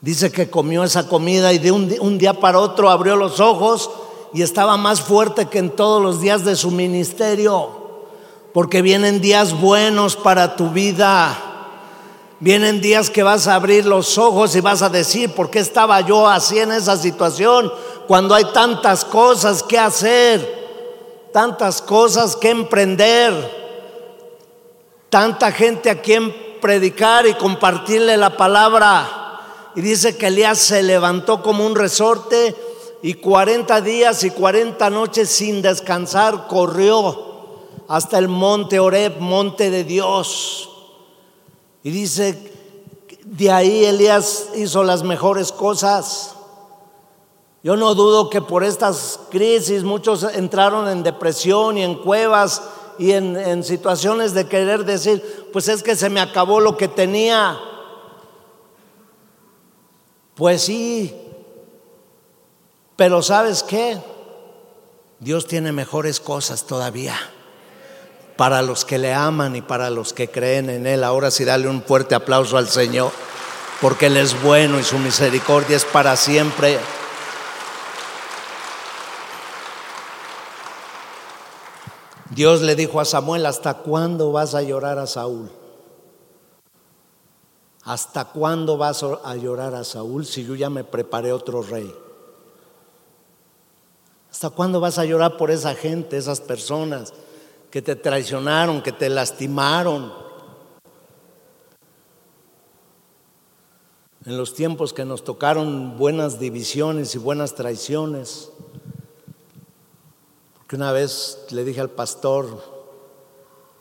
Dice 0.00 0.32
que 0.32 0.50
comió 0.50 0.82
esa 0.82 1.08
comida 1.08 1.52
y 1.52 1.58
de 1.58 1.70
un, 1.70 2.18
día 2.18 2.34
para 2.34 2.58
otro 2.58 2.90
abrió 2.90 3.14
los 3.14 3.38
ojos 3.38 3.90
y 4.34 4.42
estaba 4.42 4.76
más 4.76 5.00
fuerte 5.00 5.46
que 5.46 5.58
en 5.58 5.70
todos 5.70 6.02
los 6.02 6.20
días 6.20 6.44
de 6.44 6.56
su 6.56 6.72
ministerio. 6.72 7.70
Porque 8.52 8.82
vienen 8.82 9.20
días 9.20 9.52
buenos 9.60 10.16
para 10.16 10.56
tu 10.56 10.70
vida. 10.70 11.36
Vienen 12.40 12.80
días 12.80 13.08
que 13.08 13.22
vas 13.22 13.46
a 13.46 13.54
abrir 13.54 13.86
los 13.86 14.18
ojos 14.18 14.54
y 14.56 14.60
vas 14.60 14.82
a 14.82 14.88
decir, 14.88 15.32
¿por 15.32 15.48
qué 15.48 15.60
estaba 15.60 16.00
yo 16.00 16.26
así 16.28 16.58
en 16.58 16.72
esa 16.72 16.96
situación 16.96 17.72
cuando 18.08 18.34
hay 18.34 18.46
tantas 18.52 19.04
cosas 19.04 19.62
que 19.62 19.78
hacer? 19.78 20.58
Tantas 21.32 21.82
cosas 21.82 22.36
que 22.36 22.50
emprender, 22.50 23.32
tanta 25.10 25.52
gente 25.52 25.90
a 25.90 26.00
quien 26.00 26.34
predicar 26.60 27.26
y 27.26 27.34
compartirle 27.34 28.16
la 28.16 28.36
palabra. 28.36 29.40
Y 29.74 29.80
dice 29.80 30.16
que 30.16 30.26
Elías 30.26 30.58
se 30.58 30.82
levantó 30.82 31.42
como 31.42 31.64
un 31.64 31.76
resorte 31.76 32.54
y 33.02 33.14
40 33.14 33.80
días 33.80 34.24
y 34.24 34.30
40 34.30 34.90
noches 34.90 35.28
sin 35.28 35.62
descansar 35.62 36.48
corrió 36.48 37.26
hasta 37.86 38.18
el 38.18 38.28
monte 38.28 38.80
Oreb, 38.80 39.20
monte 39.20 39.70
de 39.70 39.84
Dios. 39.84 40.68
Y 41.82 41.90
dice, 41.90 42.52
de 43.24 43.50
ahí 43.50 43.84
Elías 43.84 44.48
hizo 44.56 44.82
las 44.82 45.02
mejores 45.02 45.52
cosas. 45.52 46.34
Yo 47.62 47.76
no 47.76 47.94
dudo 47.94 48.30
que 48.30 48.40
por 48.40 48.62
estas 48.62 49.18
crisis 49.30 49.82
muchos 49.82 50.22
entraron 50.22 50.88
en 50.88 51.02
depresión 51.02 51.76
y 51.76 51.82
en 51.82 51.96
cuevas 51.96 52.62
y 52.98 53.12
en, 53.12 53.62
situaciones 53.62 54.34
de 54.34 54.46
querer 54.46 54.84
decir, 54.84 55.48
pues 55.52 55.68
es 55.68 55.82
que 55.82 55.96
se 55.96 56.10
me 56.10 56.20
acabó 56.20 56.60
lo 56.60 56.76
que 56.76 56.88
tenía. 56.88 57.58
Pues 60.34 60.62
sí, 60.62 61.14
pero 62.96 63.22
¿sabes 63.22 63.62
qué? 63.62 63.98
Dios 65.20 65.46
tiene 65.46 65.72
mejores 65.72 66.20
cosas 66.20 66.64
todavía 66.64 67.16
para 68.36 68.62
los 68.62 68.84
que 68.84 68.98
le 68.98 69.12
aman 69.12 69.56
y 69.56 69.62
para 69.62 69.90
los 69.90 70.12
que 70.12 70.28
creen 70.28 70.70
en 70.70 70.86
Él. 70.86 71.02
Ahora 71.02 71.32
sí, 71.32 71.44
dale 71.44 71.68
un 71.68 71.82
fuerte 71.82 72.14
aplauso 72.14 72.56
al 72.56 72.68
Señor, 72.68 73.10
porque 73.80 74.06
Él 74.06 74.16
es 74.16 74.40
bueno 74.42 74.78
y 74.78 74.84
su 74.84 74.96
misericordia 74.98 75.76
es 75.76 75.84
para 75.84 76.16
siempre. 76.16 76.78
Dios 82.38 82.62
le 82.62 82.76
dijo 82.76 83.00
a 83.00 83.04
Samuel, 83.04 83.46
¿hasta 83.46 83.78
cuándo 83.78 84.30
vas 84.30 84.54
a 84.54 84.62
llorar 84.62 85.00
a 85.00 85.08
Saúl? 85.08 85.50
¿Hasta 87.82 88.26
cuándo 88.26 88.76
vas 88.76 89.02
a 89.02 89.34
llorar 89.34 89.74
a 89.74 89.82
Saúl 89.82 90.24
si 90.24 90.44
yo 90.44 90.54
ya 90.54 90.70
me 90.70 90.84
preparé 90.84 91.32
otro 91.32 91.62
rey? 91.62 91.92
¿Hasta 94.30 94.50
cuándo 94.50 94.78
vas 94.78 94.98
a 94.98 95.04
llorar 95.04 95.36
por 95.36 95.50
esa 95.50 95.74
gente, 95.74 96.16
esas 96.16 96.40
personas 96.40 97.12
que 97.72 97.82
te 97.82 97.96
traicionaron, 97.96 98.82
que 98.82 98.92
te 98.92 99.08
lastimaron? 99.08 100.12
En 104.24 104.38
los 104.38 104.54
tiempos 104.54 104.92
que 104.92 105.04
nos 105.04 105.24
tocaron 105.24 105.98
buenas 105.98 106.38
divisiones 106.38 107.16
y 107.16 107.18
buenas 107.18 107.56
traiciones, 107.56 108.52
que 110.68 110.76
una 110.76 110.92
vez 110.92 111.46
le 111.50 111.64
dije 111.64 111.80
al 111.80 111.88
pastor, 111.88 112.46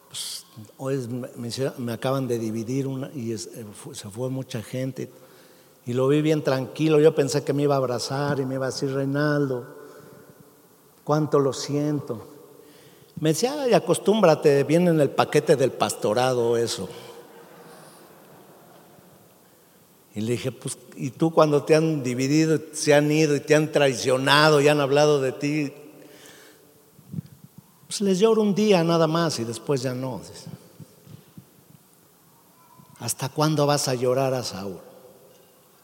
pues, 0.08 0.46
hoy 0.78 0.98
me, 1.78 1.92
acaban 1.92 2.30
de 2.30 2.40
dividir 2.40 2.88
una, 2.88 3.12
y 3.14 3.34
eh, 3.34 3.38
se 3.38 4.10
fue 4.10 4.30
mucha 4.30 4.64
gente. 4.64 5.12
Y 5.86 5.94
lo 5.94 6.08
vi 6.08 6.22
bien 6.22 6.44
tranquilo. 6.44 7.00
Yo 7.00 7.14
pensé 7.14 7.44
que 7.44 7.52
me 7.52 7.64
iba 7.64 7.76
a 7.76 7.78
abrazar 7.78 8.40
y 8.40 8.46
me 8.46 8.56
iba 8.56 8.68
a 8.68 8.72
decir, 8.72 8.94
Reinaldo, 8.94 9.66
cuánto 11.04 11.40
lo 11.40 11.52
siento. 11.52 12.26
Me 13.20 13.30
decía, 13.30 13.62
ay, 13.62 13.74
acostúmbrate, 13.74 14.64
viene 14.64 14.90
en 14.92 15.02
el 15.02 15.10
paquete 15.10 15.58
del 15.58 15.72
pastorado 15.72 16.56
eso. 16.56 16.88
Y 20.16 20.22
le 20.22 20.32
dije, 20.32 20.54
pues, 20.54 20.78
¿y 20.96 21.10
tú 21.12 21.34
cuando 21.34 21.64
te 21.64 21.76
han 21.76 22.02
dividido, 22.02 22.60
se 22.72 22.94
han 22.94 23.12
ido 23.12 23.36
y 23.36 23.42
te 23.42 23.56
han 23.56 23.74
traicionado 23.74 24.62
y 24.62 24.70
han 24.70 24.80
hablado 24.80 25.22
de 25.22 25.34
ti, 25.34 25.74
pues 27.88 28.02
les 28.02 28.20
lloro 28.20 28.42
un 28.42 28.54
día 28.54 28.84
nada 28.84 29.08
más 29.08 29.40
y 29.40 29.44
después 29.44 29.82
ya 29.82 29.94
no. 29.94 30.22
¿Hasta 33.00 33.30
cuándo 33.30 33.66
vas 33.66 33.88
a 33.88 33.96
llorar 33.96 34.34
a 34.34 34.44
Saúl? 34.44 34.80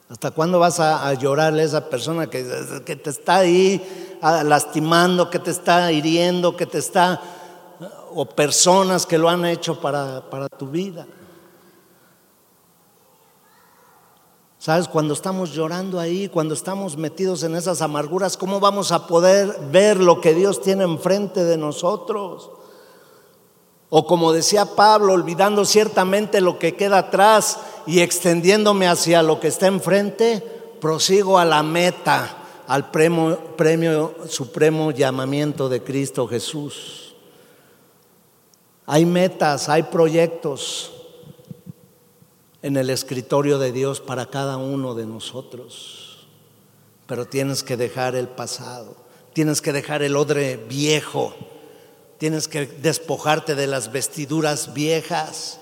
¿Hasta 0.10 0.32
cuándo 0.32 0.60
vas 0.60 0.80
a, 0.80 1.14
llorarle 1.14 1.62
a 1.62 1.66
esa 1.66 1.90
persona 1.90 2.30
que, 2.30 2.46
que, 2.86 2.96
te 2.96 3.10
está 3.10 3.38
ahí 3.38 4.20
lastimando, 4.44 5.30
que 5.30 5.40
te 5.40 5.52
está 5.52 5.92
hiriendo, 5.92 6.56
que 6.56 6.66
te 6.66 6.78
está, 6.78 7.22
o 8.14 8.26
personas 8.26 9.06
que 9.06 9.18
lo 9.18 9.30
han 9.30 9.46
hecho 9.46 9.80
para, 9.80 10.30
para 10.30 10.50
tu 10.50 10.68
vida? 10.68 11.08
¿Sabes? 14.64 14.88
Cuando 14.88 15.14
estamos 15.14 15.52
llorando 15.52 16.00
ahí, 16.00 16.30
cuando 16.30 16.54
estamos 16.54 16.96
metidos 16.96 17.44
en 17.44 17.54
esas 17.54 17.82
amarguras, 17.82 18.38
¿cómo 18.38 18.62
vamos 18.62 18.94
a 18.94 19.08
poder 19.08 19.60
ver 19.74 20.00
lo 20.00 20.22
que 20.22 20.34
Dios 20.34 20.62
tiene 20.62 20.86
enfrente 20.86 21.44
de 21.44 21.58
nosotros? 21.58 22.50
O 23.90 24.08
como 24.08 24.32
decía 24.32 24.64
Pablo, 24.64 25.12
olvidando 25.12 25.66
ciertamente 25.66 26.40
lo 26.40 26.60
que 26.60 26.78
queda 26.78 27.00
atrás 27.00 27.60
y 27.86 28.00
extendiéndome 28.00 28.88
hacia 28.88 29.22
lo 29.22 29.42
que 29.42 29.50
está 29.50 29.68
enfrente, 29.68 30.42
prosigo 30.80 31.40
a 31.40 31.44
la 31.44 31.62
meta, 31.62 32.38
al 32.66 32.90
premio, 32.90 34.16
supremo 34.30 34.92
llamamiento 34.92 35.68
de 35.68 35.84
Cristo 35.84 36.26
Jesús. 36.26 37.16
Hay 38.86 39.06
metas, 39.06 39.68
hay 39.68 39.84
proyectos 39.84 40.93
en 42.64 42.78
el 42.78 42.90
escritorio 42.90 43.60
de 43.60 43.72
Dios 43.72 44.02
para 44.02 44.26
cada 44.26 44.58
uno 44.58 44.96
de 44.96 45.06
nosotros. 45.06 46.26
Pero 47.06 47.26
tienes 47.26 47.62
que 47.62 47.78
dejar 47.78 48.16
el 48.16 48.28
pasado, 48.28 48.96
tienes 49.34 49.62
que 49.62 49.72
dejar 49.72 50.02
el 50.02 50.16
odre 50.16 50.58
viejo, 50.58 51.36
Tienes 52.24 52.48
que 52.48 52.66
despojarte 52.66 53.54
de 53.54 53.68
las 53.68 53.92
vestiduras 53.92 54.74
viejas. 54.74 55.60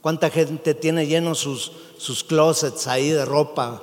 ¿Cuánta 0.00 0.30
gente 0.30 0.72
tiene 0.72 1.06
llenos 1.06 1.40
sus, 1.40 1.72
sus 1.98 2.24
closets 2.24 2.86
ahí 2.86 3.10
de 3.10 3.26
ropa 3.26 3.82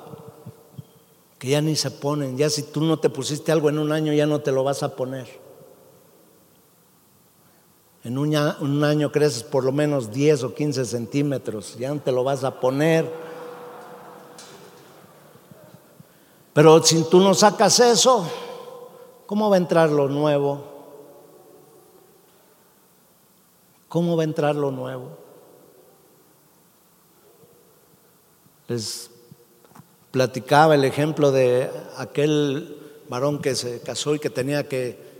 que 1.38 1.50
ya 1.50 1.60
ni 1.60 1.76
se 1.76 1.92
ponen? 1.92 2.36
Ya 2.36 2.50
si 2.50 2.64
tú 2.64 2.80
no 2.80 2.98
te 2.98 3.08
pusiste 3.08 3.52
algo 3.52 3.68
en 3.68 3.78
un 3.78 3.92
año, 3.92 4.12
ya 4.12 4.26
no 4.26 4.40
te 4.40 4.50
lo 4.50 4.64
vas 4.64 4.82
a 4.82 4.96
poner. 4.96 5.41
En 8.04 8.18
un, 8.18 8.84
año 8.84 9.12
creces 9.12 9.44
por 9.44 9.62
lo 9.62 9.70
menos 9.70 10.10
10 10.10 10.42
o 10.42 10.54
15 10.54 10.84
centímetros, 10.84 11.76
ya 11.78 11.94
no 11.94 12.00
te 12.00 12.10
lo 12.10 12.24
vas 12.24 12.42
a 12.42 12.58
poner. 12.58 13.08
Pero 16.52 16.82
si 16.82 17.04
tú 17.04 17.20
no 17.20 17.32
sacas 17.32 17.78
eso, 17.78 18.28
¿cómo 19.26 19.48
va 19.48 19.54
a 19.54 19.58
entrar 19.58 19.88
lo 19.90 20.08
nuevo? 20.08 20.64
¿Cómo 23.88 24.16
va 24.16 24.22
a 24.22 24.24
entrar 24.24 24.56
lo 24.56 24.72
nuevo? 24.72 25.10
Les 28.66 29.10
platicaba 30.10 30.74
el 30.74 30.84
ejemplo 30.84 31.30
de 31.30 31.70
aquel 31.98 32.78
varón 33.08 33.40
que 33.40 33.54
se 33.54 33.80
casó 33.80 34.14
y 34.14 34.18
que 34.18 34.30
tenía 34.30 34.68
que 34.68 35.11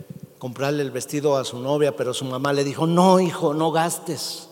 comprarle 0.43 0.83
el 0.83 0.91
vestido 0.91 1.37
a 1.37 1.45
su 1.45 1.57
novia, 1.57 1.95
pero 1.95 2.13
su 2.13 2.25
mamá 2.25 2.51
le 2.51 2.65
dijo, 2.65 2.85
no, 2.85 3.21
hijo, 3.21 3.53
no 3.53 3.71
gastes. 3.71 4.49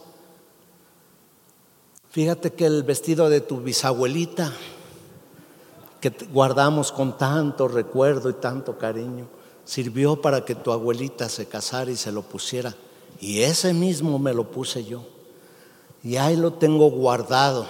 Fíjate 2.11 2.53
que 2.53 2.65
el 2.65 2.83
vestido 2.83 3.29
de 3.29 3.41
tu 3.41 3.59
bisabuelita, 3.59 4.53
que 5.99 6.13
guardamos 6.31 6.93
con 6.93 7.17
tanto 7.17 7.67
recuerdo 7.67 8.29
y 8.29 8.35
tanto 8.35 8.77
cariño, 8.77 9.27
sirvió 9.65 10.21
para 10.21 10.45
que 10.45 10.55
tu 10.55 10.71
abuelita 10.71 11.27
se 11.27 11.47
casara 11.47 11.91
y 11.91 11.97
se 11.97 12.13
lo 12.13 12.21
pusiera. 12.21 12.73
Y 13.19 13.41
ese 13.41 13.73
mismo 13.73 14.17
me 14.17 14.33
lo 14.33 14.49
puse 14.49 14.85
yo. 14.85 15.03
Y 16.05 16.15
ahí 16.15 16.37
lo 16.37 16.53
tengo 16.53 16.89
guardado 16.89 17.67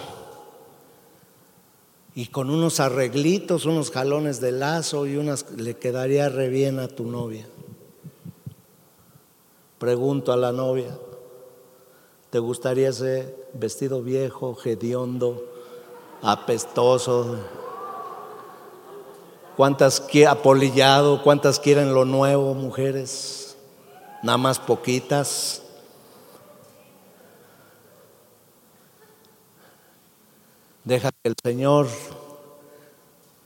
y 2.14 2.28
con 2.28 2.52
unos 2.52 2.80
arreglitos, 2.80 3.66
unos 3.66 3.90
jalones 3.90 4.40
de 4.42 4.52
lazo 4.52 5.08
y 5.08 5.16
unas 5.16 5.50
le 5.58 5.76
quedaría 5.78 6.30
re 6.30 6.50
bien 6.50 6.78
a 6.78 6.88
tu 6.88 7.06
novia. 7.06 7.48
Pregunto 9.82 10.32
a 10.32 10.38
la 10.38 10.52
novia, 10.52 10.96
¿te 12.30 12.38
gustaría 12.38 12.90
ese 12.90 13.36
vestido 13.54 14.04
viejo, 14.04 14.56
hediondo, 14.64 15.44
apestoso? 16.22 17.40
¿Cuántas 19.58 20.06
apolillado? 20.30 21.24
¿Cuántas 21.24 21.60
quieren 21.60 21.96
lo 21.96 22.06
nuevo, 22.06 22.54
mujeres? 22.54 23.58
Nada 24.22 24.38
más 24.38 24.60
poquitas. 24.60 25.64
Deja 30.84 31.10
que 31.10 31.30
el 31.30 31.36
Señor 31.44 31.88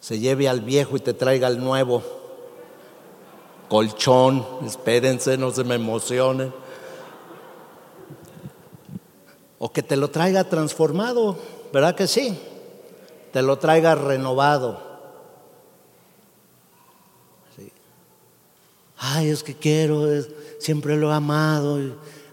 se 0.02 0.20
lleve 0.20 0.50
al 0.50 0.60
viejo 0.60 0.98
y 0.98 1.00
te 1.00 1.14
traiga 1.14 1.48
al 1.48 1.64
nuevo. 1.64 2.25
Colchón, 3.70 4.46
espérense, 4.66 5.38
no 5.38 5.52
se 5.52 5.64
me 5.64 5.76
emocionen. 5.76 6.54
O 9.58 9.72
que 9.72 9.82
te 9.82 9.96
lo 9.96 10.10
traiga 10.10 10.44
transformado, 10.44 11.38
¿verdad 11.74 11.96
que 11.96 12.08
sí? 12.08 12.38
Te 13.32 13.42
lo 13.42 13.58
traiga 13.58 13.96
renovado. 13.96 14.84
Ay, 18.98 19.30
es 19.30 19.44
que 19.44 19.56
quiero, 19.56 20.06
siempre 20.60 20.96
lo 20.96 21.12
he 21.12 21.14
amado. 21.14 21.80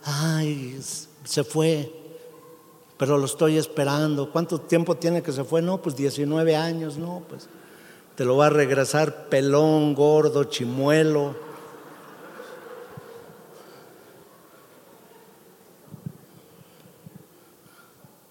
Ay, 0.04 0.80
se 1.24 1.44
fue 1.44 2.02
pero 3.02 3.18
lo 3.18 3.24
estoy 3.24 3.58
esperando. 3.58 4.30
¿Cuánto 4.30 4.60
tiempo 4.60 4.94
tiene 4.94 5.24
que 5.24 5.32
se 5.32 5.42
fue? 5.42 5.60
No, 5.60 5.82
pues 5.82 5.96
19 5.96 6.54
años, 6.54 6.98
no, 6.98 7.24
pues 7.28 7.48
te 8.16 8.24
lo 8.24 8.36
va 8.36 8.46
a 8.46 8.50
regresar 8.50 9.28
pelón, 9.28 9.94
gordo, 9.94 10.44
chimuelo. 10.44 11.34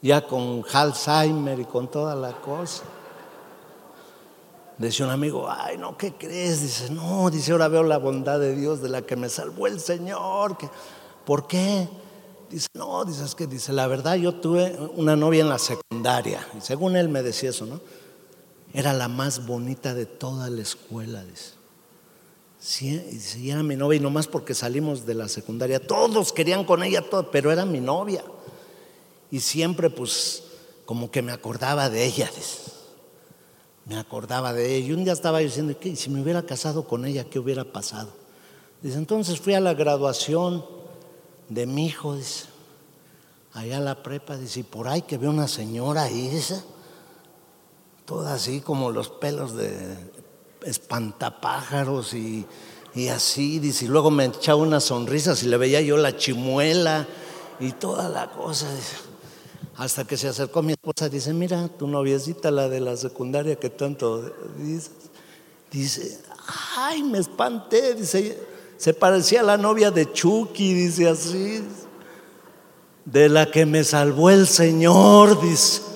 Ya 0.04 0.26
con 0.26 0.64
Alzheimer 0.72 1.60
y 1.60 1.66
con 1.66 1.90
toda 1.90 2.16
la 2.16 2.34
cosa. 2.34 2.84
Decía 4.78 5.06
un 5.06 5.12
amigo, 5.12 5.48
ay, 5.48 5.78
no, 5.78 5.96
¿qué 5.96 6.14
crees? 6.14 6.62
Dice, 6.62 6.90
no, 6.90 7.30
dice, 7.30 7.52
ahora 7.52 7.68
veo 7.68 7.84
la 7.84 7.98
bondad 7.98 8.40
de 8.40 8.56
Dios 8.56 8.82
de 8.82 8.90
la 8.90 9.04
que 9.04 9.16
me 9.16 9.30
salvó 9.30 9.68
el 9.68 9.80
Señor. 9.80 10.58
¿Por 11.24 11.46
qué? 11.46 11.88
Dice, 12.50 12.68
no, 12.74 13.06
dice, 13.06 13.24
es 13.24 13.36
que 13.36 13.46
dice, 13.46 13.74
la 13.74 13.86
verdad 13.86 14.16
yo 14.16 14.34
tuve 14.36 14.76
una 14.96 15.16
novia 15.16 15.42
en 15.42 15.50
la 15.50 15.60
secundaria. 15.60 16.46
Y 16.58 16.62
según 16.62 16.96
él 16.96 17.10
me 17.10 17.22
decía 17.22 17.52
eso, 17.52 17.68
¿no? 17.68 17.80
Era 18.74 18.94
la 18.94 19.08
más 19.08 19.46
bonita 19.46 19.94
de 19.94 20.06
toda 20.06 20.50
la 20.50 20.62
escuela, 20.62 21.24
dice. 21.26 21.62
Sí, 22.60 23.50
era 23.50 23.64
mi 23.64 23.76
novia, 23.76 23.98
y 23.98 24.00
nomás 24.00 24.28
porque 24.28 24.54
salimos 24.54 25.06
de 25.06 25.16
la 25.16 25.28
secundaria, 25.28 25.80
todos 25.86 26.32
querían 26.32 26.64
con 26.64 26.84
ella, 26.84 27.02
todo, 27.10 27.32
pero 27.32 27.52
era 27.52 27.66
mi 27.66 27.80
novia. 27.80 28.24
Y 29.32 29.40
siempre, 29.40 29.90
pues, 29.90 30.44
como 30.86 31.10
que 31.10 31.22
me 31.22 31.32
acordaba 31.32 31.90
de 31.90 32.06
ella, 32.06 32.30
dice. 32.36 32.72
Me 33.86 33.98
acordaba 33.98 34.54
de 34.54 34.76
ella. 34.76 34.88
Y 34.88 34.94
un 34.94 35.04
día 35.04 35.14
estaba 35.14 35.40
diciendo, 35.40 35.76
¿qué? 35.80 35.96
Si 35.96 36.10
me 36.12 36.22
hubiera 36.22 36.44
casado 36.46 36.88
con 36.88 37.06
ella, 37.06 37.24
¿qué 37.24 37.40
hubiera 37.40 37.64
pasado? 37.64 38.10
Dice, 38.82 38.98
entonces 38.98 39.40
fui 39.40 39.54
a 39.54 39.60
la 39.60 39.74
graduación 39.74 40.64
de 41.50 41.66
mi 41.66 41.88
hijo, 41.88 42.16
dice, 42.16 42.46
allá 43.54 43.78
a 43.78 43.82
la 43.82 44.04
prepa, 44.04 44.38
dice, 44.38 44.60
y 44.62 44.64
por 44.64 44.88
ahí 44.88 45.02
que 45.02 45.18
ve 45.18 45.28
una 45.28 45.48
señora 45.48 46.04
ahí, 46.04 46.30
dice, 46.30 46.62
toda 48.12 48.34
así 48.34 48.60
como 48.60 48.92
los 48.92 49.08
pelos 49.08 49.56
de 49.56 49.72
espantapájaros 50.66 52.14
y, 52.14 52.46
y 52.94 53.08
así, 53.08 53.60
dice, 53.60 53.86
y 53.86 53.88
luego 53.88 54.12
me 54.12 54.26
echaba 54.26 54.62
una 54.62 54.82
sonrisa 54.82 55.34
si 55.34 55.48
le 55.48 55.56
veía 55.56 55.80
yo 55.80 55.96
la 55.96 56.18
chimuela 56.18 57.08
y 57.62 57.72
toda 57.72 58.10
la 58.10 58.30
cosa. 58.30 58.68
Hasta 59.78 60.04
que 60.04 60.18
se 60.18 60.28
acercó 60.28 60.62
mi 60.62 60.74
esposa, 60.74 61.08
dice, 61.08 61.34
mira, 61.34 61.70
tu 61.70 61.88
noviecita, 61.88 62.52
la 62.52 62.68
de 62.68 62.82
la 62.82 62.98
secundaria 62.98 63.56
que 63.56 63.70
tanto 63.70 64.30
dices, 64.58 64.92
dice, 65.72 66.20
ay, 66.76 67.04
me 67.04 67.20
espanté, 67.20 67.96
dice, 67.96 68.38
se 68.76 68.94
parecía 68.94 69.40
a 69.40 69.44
la 69.44 69.58
novia 69.58 69.90
de 69.90 70.12
Chucky, 70.12 70.74
dice 70.74 71.08
así. 71.08 71.64
De 73.06 73.30
la 73.30 73.50
que 73.50 73.66
me 73.66 73.86
salvó 73.86 74.30
el 74.30 74.48
Señor, 74.48 75.42
dice. 75.42 75.91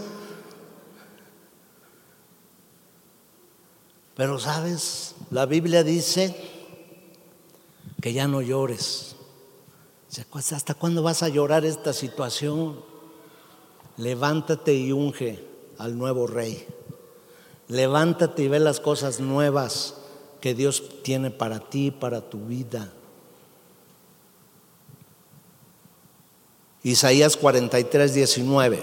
Pero 4.15 4.39
sabes, 4.39 5.15
la 5.29 5.45
Biblia 5.45 5.83
dice 5.83 6.35
que 8.01 8.13
ya 8.13 8.27
no 8.27 8.41
llores. 8.41 9.15
¿Hasta 10.31 10.73
cuándo 10.73 11.03
vas 11.03 11.23
a 11.23 11.29
llorar 11.29 11.65
esta 11.65 11.91
situación? 11.91 12.79
Levántate 13.97 14.73
y 14.73 14.91
unge 14.93 15.43
al 15.77 15.97
nuevo 15.97 16.27
rey. 16.27 16.65
Levántate 17.67 18.43
y 18.43 18.47
ve 18.47 18.59
las 18.59 18.79
cosas 18.79 19.19
nuevas 19.19 19.95
que 20.39 20.53
Dios 20.53 21.01
tiene 21.03 21.31
para 21.31 21.59
ti, 21.59 21.91
para 21.91 22.21
tu 22.21 22.45
vida. 22.45 22.93
Isaías 26.83 27.35
43, 27.35 28.13
19. 28.13 28.79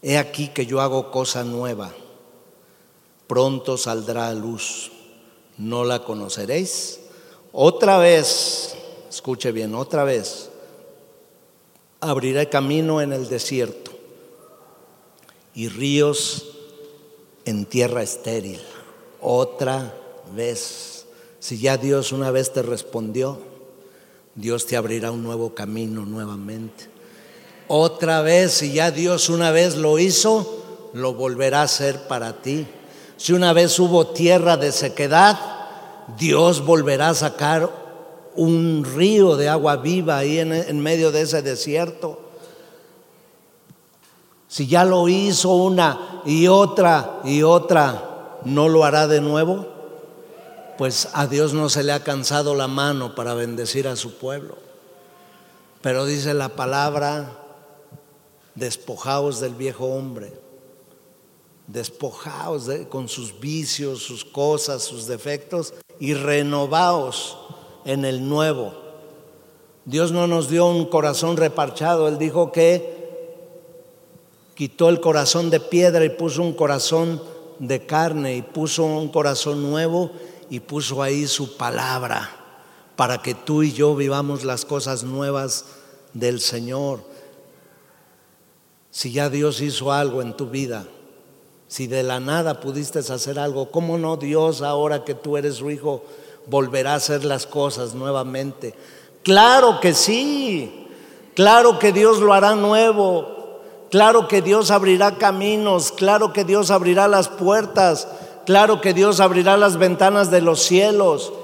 He 0.00 0.16
aquí 0.16 0.48
que 0.48 0.64
yo 0.64 0.80
hago 0.80 1.10
cosa 1.10 1.44
nueva. 1.44 1.92
Pronto 3.28 3.76
saldrá 3.78 4.28
a 4.28 4.34
luz. 4.34 4.90
¿No 5.56 5.84
la 5.84 6.02
conoceréis? 6.02 6.98
Otra 7.52 7.98
vez, 7.98 8.74
escuche 9.08 9.52
bien, 9.52 9.76
otra 9.76 10.02
vez, 10.02 10.50
abriré 12.00 12.48
camino 12.48 13.00
en 13.00 13.12
el 13.12 13.28
desierto 13.28 13.92
y 15.54 15.68
ríos 15.68 16.46
en 17.44 17.64
tierra 17.64 18.02
estéril 18.02 18.60
otra 19.20 19.94
vez. 20.34 21.06
Si 21.40 21.58
ya 21.58 21.76
Dios 21.76 22.12
una 22.12 22.30
vez 22.30 22.52
te 22.52 22.62
respondió, 22.62 23.38
Dios 24.34 24.66
te 24.66 24.76
abrirá 24.76 25.10
un 25.10 25.22
nuevo 25.22 25.54
camino 25.54 26.04
nuevamente. 26.04 26.88
Otra 27.68 28.22
vez, 28.22 28.52
si 28.52 28.72
ya 28.72 28.90
Dios 28.90 29.28
una 29.28 29.50
vez 29.50 29.76
lo 29.76 29.98
hizo, 29.98 30.90
lo 30.94 31.14
volverá 31.14 31.60
a 31.60 31.64
hacer 31.64 32.06
para 32.08 32.40
ti. 32.40 32.66
Si 33.18 33.34
una 33.34 33.52
vez 33.52 33.78
hubo 33.78 34.06
tierra 34.06 34.56
de 34.56 34.72
sequedad, 34.72 35.38
Dios 36.16 36.64
volverá 36.64 37.10
a 37.10 37.14
sacar 37.14 37.68
un 38.36 38.84
río 38.84 39.36
de 39.36 39.48
agua 39.48 39.76
viva 39.76 40.16
ahí 40.16 40.38
en, 40.38 40.80
medio 40.80 41.12
de 41.12 41.22
ese 41.22 41.42
desierto. 41.42 42.20
Si 44.46 44.66
ya 44.66 44.84
lo 44.84 45.08
hizo 45.08 45.50
una 45.50 46.22
y 46.24 46.46
otra 46.46 47.20
y 47.24 47.42
otra 47.42 48.38
¿no 48.44 48.68
lo 48.68 48.84
hará 48.84 49.06
de 49.06 49.20
nuevo? 49.20 49.78
pues 50.78 51.08
a 51.12 51.26
Dios 51.26 51.54
no 51.54 51.68
se 51.68 51.82
le 51.82 51.92
ha 51.92 52.04
cansado 52.04 52.54
la 52.54 52.68
mano 52.68 53.16
para 53.16 53.34
bendecir 53.34 53.88
a 53.88 53.96
su 53.96 54.16
pueblo. 54.16 54.56
Pero 55.82 56.06
dice 56.06 56.34
la 56.34 56.50
palabra, 56.50 57.32
despojaos 58.54 59.40
del 59.40 59.56
viejo 59.56 59.86
hombre, 59.86 60.32
despojaos 61.68 62.68
con 62.88 63.08
sus 63.08 63.38
vicios, 63.38 64.02
sus 64.02 64.24
cosas, 64.24 64.82
sus 64.82 65.06
defectos 65.06 65.74
y 66.00 66.14
renovaos 66.14 67.38
en 67.84 68.04
el 68.04 68.28
nuevo. 68.28 68.72
Dios 69.84 70.10
no 70.10 70.26
nos 70.26 70.48
dio 70.48 70.66
un 70.66 70.86
corazón 70.86 71.36
reparchado, 71.36 72.08
Él 72.08 72.18
dijo 72.18 72.52
que 72.52 72.98
quitó 74.54 74.88
el 74.88 75.00
corazón 75.00 75.50
de 75.50 75.60
piedra 75.60 76.04
y 76.04 76.10
puso 76.10 76.42
un 76.42 76.52
corazón 76.52 77.22
de 77.58 77.86
carne 77.86 78.36
y 78.36 78.42
puso 78.42 78.84
un 78.84 79.08
corazón 79.08 79.62
nuevo 79.62 80.10
y 80.50 80.60
puso 80.60 81.02
ahí 81.02 81.26
su 81.26 81.56
palabra 81.56 82.30
para 82.96 83.22
que 83.22 83.34
tú 83.34 83.62
y 83.62 83.72
yo 83.72 83.94
vivamos 83.94 84.44
las 84.44 84.64
cosas 84.64 85.04
nuevas 85.04 85.66
del 86.14 86.40
Señor. 86.40 87.00
Si 88.90 89.12
ya 89.12 89.30
Dios 89.30 89.60
hizo 89.60 89.92
algo 89.92 90.22
en 90.22 90.36
tu 90.36 90.46
vida, 90.46 90.88
si 91.68 91.86
de 91.86 92.02
la 92.02 92.18
nada 92.18 92.60
pudiste 92.60 92.98
hacer 92.98 93.38
algo, 93.38 93.70
¿cómo 93.70 93.98
no 93.98 94.16
Dios 94.16 94.62
ahora 94.62 95.04
que 95.04 95.14
tú 95.14 95.36
eres 95.36 95.56
su 95.56 95.70
hijo 95.70 96.02
volverá 96.46 96.94
a 96.94 96.96
hacer 96.96 97.24
las 97.24 97.46
cosas 97.46 97.94
nuevamente? 97.94 98.74
Claro 99.22 99.78
que 99.80 99.94
sí, 99.94 100.88
claro 101.34 101.78
que 101.78 101.92
Dios 101.92 102.18
lo 102.18 102.32
hará 102.32 102.56
nuevo, 102.56 103.60
claro 103.90 104.26
que 104.26 104.42
Dios 104.42 104.70
abrirá 104.70 105.16
caminos, 105.16 105.92
claro 105.92 106.32
que 106.32 106.44
Dios 106.44 106.70
abrirá 106.70 107.06
las 107.06 107.28
puertas, 107.28 108.08
Claro 108.48 108.80
que 108.80 108.94
Dios 108.94 109.20
abrirá 109.20 109.58
las 109.58 109.76
ventanas 109.76 110.30
de 110.30 110.40
los 110.40 110.62
cielos. 110.62 111.34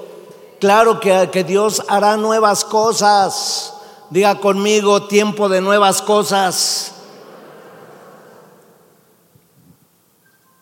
Claro 0.59 0.99
que, 0.99 1.29
que 1.31 1.43
Dios 1.43 1.83
hará 1.87 2.17
nuevas 2.17 2.65
cosas. 2.65 3.75
Diga 4.09 4.39
conmigo, 4.39 5.03
tiempo 5.03 5.47
de 5.47 5.61
nuevas 5.61 6.01
cosas. 6.01 6.94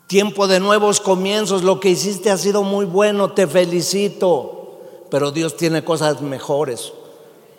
Tiempo 0.08 0.48
de 0.48 0.60
nuevos 0.60 1.00
comienzos. 1.00 1.64
Lo 1.64 1.80
que 1.80 1.90
hiciste 1.90 2.32
ha 2.32 2.38
sido 2.38 2.64
muy 2.64 2.86
bueno, 2.86 3.32
te 3.32 3.48
felicito. 3.48 4.80
Pero 5.10 5.32
Dios 5.32 5.56
tiene 5.56 5.84
cosas 5.84 6.22
mejores 6.22 6.94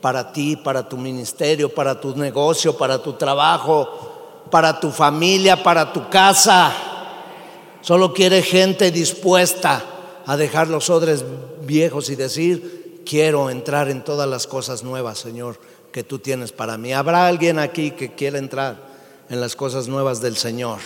para 0.00 0.32
ti, 0.32 0.56
para 0.56 0.88
tu 0.88 0.96
ministerio, 0.96 1.72
para 1.72 1.98
tu 1.98 2.14
negocio, 2.16 2.76
para 2.76 3.02
tu 3.02 3.14
trabajo, 3.14 3.88
para 4.50 4.78
tu 4.78 4.90
familia, 4.90 5.62
para 5.62 5.92
tu 5.92 6.10
casa. 6.10 6.72
Solo 7.80 8.12
quiere 8.12 8.42
gente 8.42 8.90
dispuesta 8.90 9.82
a 10.26 10.36
dejar 10.36 10.68
los 10.68 10.90
odres 10.90 11.24
viejos 11.62 12.10
y 12.10 12.16
decir, 12.16 13.02
quiero 13.06 13.50
entrar 13.50 13.88
en 13.88 14.02
todas 14.04 14.28
las 14.28 14.46
cosas 14.46 14.82
nuevas, 14.82 15.18
Señor, 15.18 15.58
que 15.92 16.02
tú 16.02 16.18
tienes 16.18 16.52
para 16.52 16.76
mí. 16.76 16.92
¿Habrá 16.92 17.26
alguien 17.26 17.58
aquí 17.58 17.90
que 17.90 18.14
quiera 18.14 18.38
entrar 18.38 18.76
en 19.28 19.40
las 19.40 19.56
cosas 19.56 19.88
nuevas 19.88 20.20
del 20.20 20.36
Señor? 20.36 20.80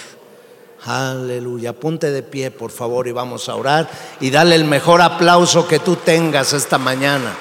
Aleluya. 0.85 1.72
Ponte 1.72 2.11
de 2.11 2.22
pie, 2.22 2.51
por 2.51 2.70
favor, 2.70 3.09
y 3.09 3.12
vamos 3.12 3.49
a 3.49 3.57
orar 3.57 3.91
y 4.20 4.31
dale 4.31 4.55
el 4.55 4.64
mejor 4.64 5.03
aplauso 5.03 5.66
que 5.66 5.79
tú 5.79 5.97
tengas 5.97 6.53
esta 6.53 6.79
mañana. 6.79 7.37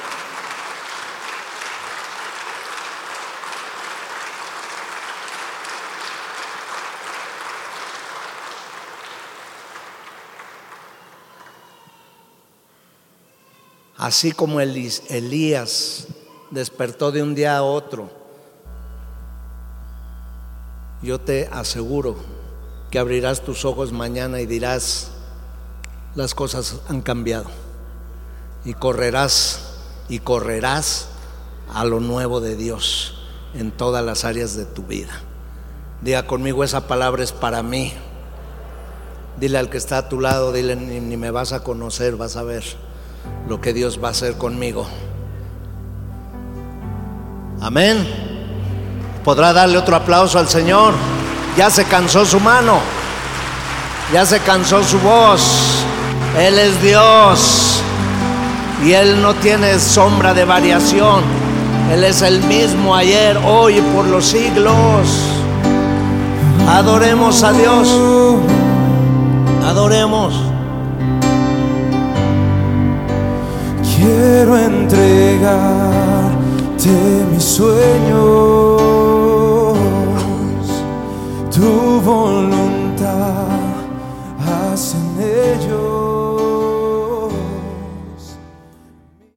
Así 13.97 14.31
como 14.31 14.61
Elías 14.61 16.07
despertó 16.51 17.11
de 17.11 17.23
un 17.23 17.35
día 17.35 17.57
a 17.57 17.63
otro, 17.63 18.09
yo 21.01 21.19
te 21.19 21.49
aseguro 21.51 22.15
que 22.89 22.99
abrirás 22.99 23.41
tus 23.41 23.65
ojos 23.65 23.91
mañana 23.91 24.39
y 24.39 24.45
dirás, 24.45 25.11
las 26.15 26.33
cosas 26.33 26.77
han 26.89 27.01
cambiado. 27.01 27.45
Y 28.65 28.73
correrás 28.73 29.75
y 30.09 30.19
correrás 30.19 31.09
a 31.73 31.85
lo 31.85 31.99
nuevo 31.99 32.41
de 32.41 32.55
Dios 32.55 33.15
en 33.53 33.71
todas 33.71 34.03
las 34.03 34.25
áreas 34.25 34.55
de 34.55 34.65
tu 34.65 34.83
vida. 34.83 35.21
Diga 36.01 36.27
conmigo, 36.27 36.63
esa 36.63 36.87
palabra 36.87 37.23
es 37.23 37.31
para 37.31 37.63
mí. 37.63 37.93
Dile 39.39 39.57
al 39.57 39.69
que 39.69 39.77
está 39.77 39.99
a 39.99 40.09
tu 40.09 40.19
lado, 40.19 40.51
dile, 40.51 40.75
ni, 40.75 40.99
ni 40.99 41.17
me 41.17 41.31
vas 41.31 41.53
a 41.53 41.63
conocer, 41.63 42.15
vas 42.15 42.35
a 42.37 42.43
ver 42.43 42.63
lo 43.47 43.61
que 43.61 43.73
Dios 43.73 44.01
va 44.03 44.09
a 44.09 44.11
hacer 44.11 44.37
conmigo. 44.37 44.87
Amén. 47.61 48.07
¿Podrá 49.23 49.53
darle 49.53 49.77
otro 49.77 49.95
aplauso 49.95 50.39
al 50.39 50.47
Señor? 50.47 50.93
Ya 51.57 51.69
se 51.71 51.85
cansó 51.85 52.23
su 52.23 52.39
mano, 52.39 52.79
ya 54.13 54.25
se 54.25 54.39
cansó 54.39 54.83
su 54.83 54.99
voz. 54.99 55.41
Él 56.39 56.59
es 56.59 56.81
Dios 56.83 57.81
y 58.85 58.93
Él 58.93 59.21
no 59.21 59.33
tiene 59.33 59.79
sombra 59.79 60.33
de 60.35 60.45
variación. 60.45 61.23
Él 61.91 62.03
es 62.03 62.21
el 62.21 62.43
mismo 62.43 62.95
ayer, 62.95 63.37
hoy 63.45 63.77
y 63.77 63.81
por 63.81 64.05
los 64.05 64.25
siglos. 64.25 65.07
Adoremos 66.69 67.41
a 67.43 67.53
Dios. 67.53 67.89
Adoremos. 69.65 70.33
Quiero 73.95 74.57
entregarte 74.57 75.87
mis 77.31 77.43
sueños, 77.43 78.76
tu 81.57 82.01
voluntad, 82.01 83.47
haz 84.45 84.93
en 84.93 85.23
ellos. 85.23 85.86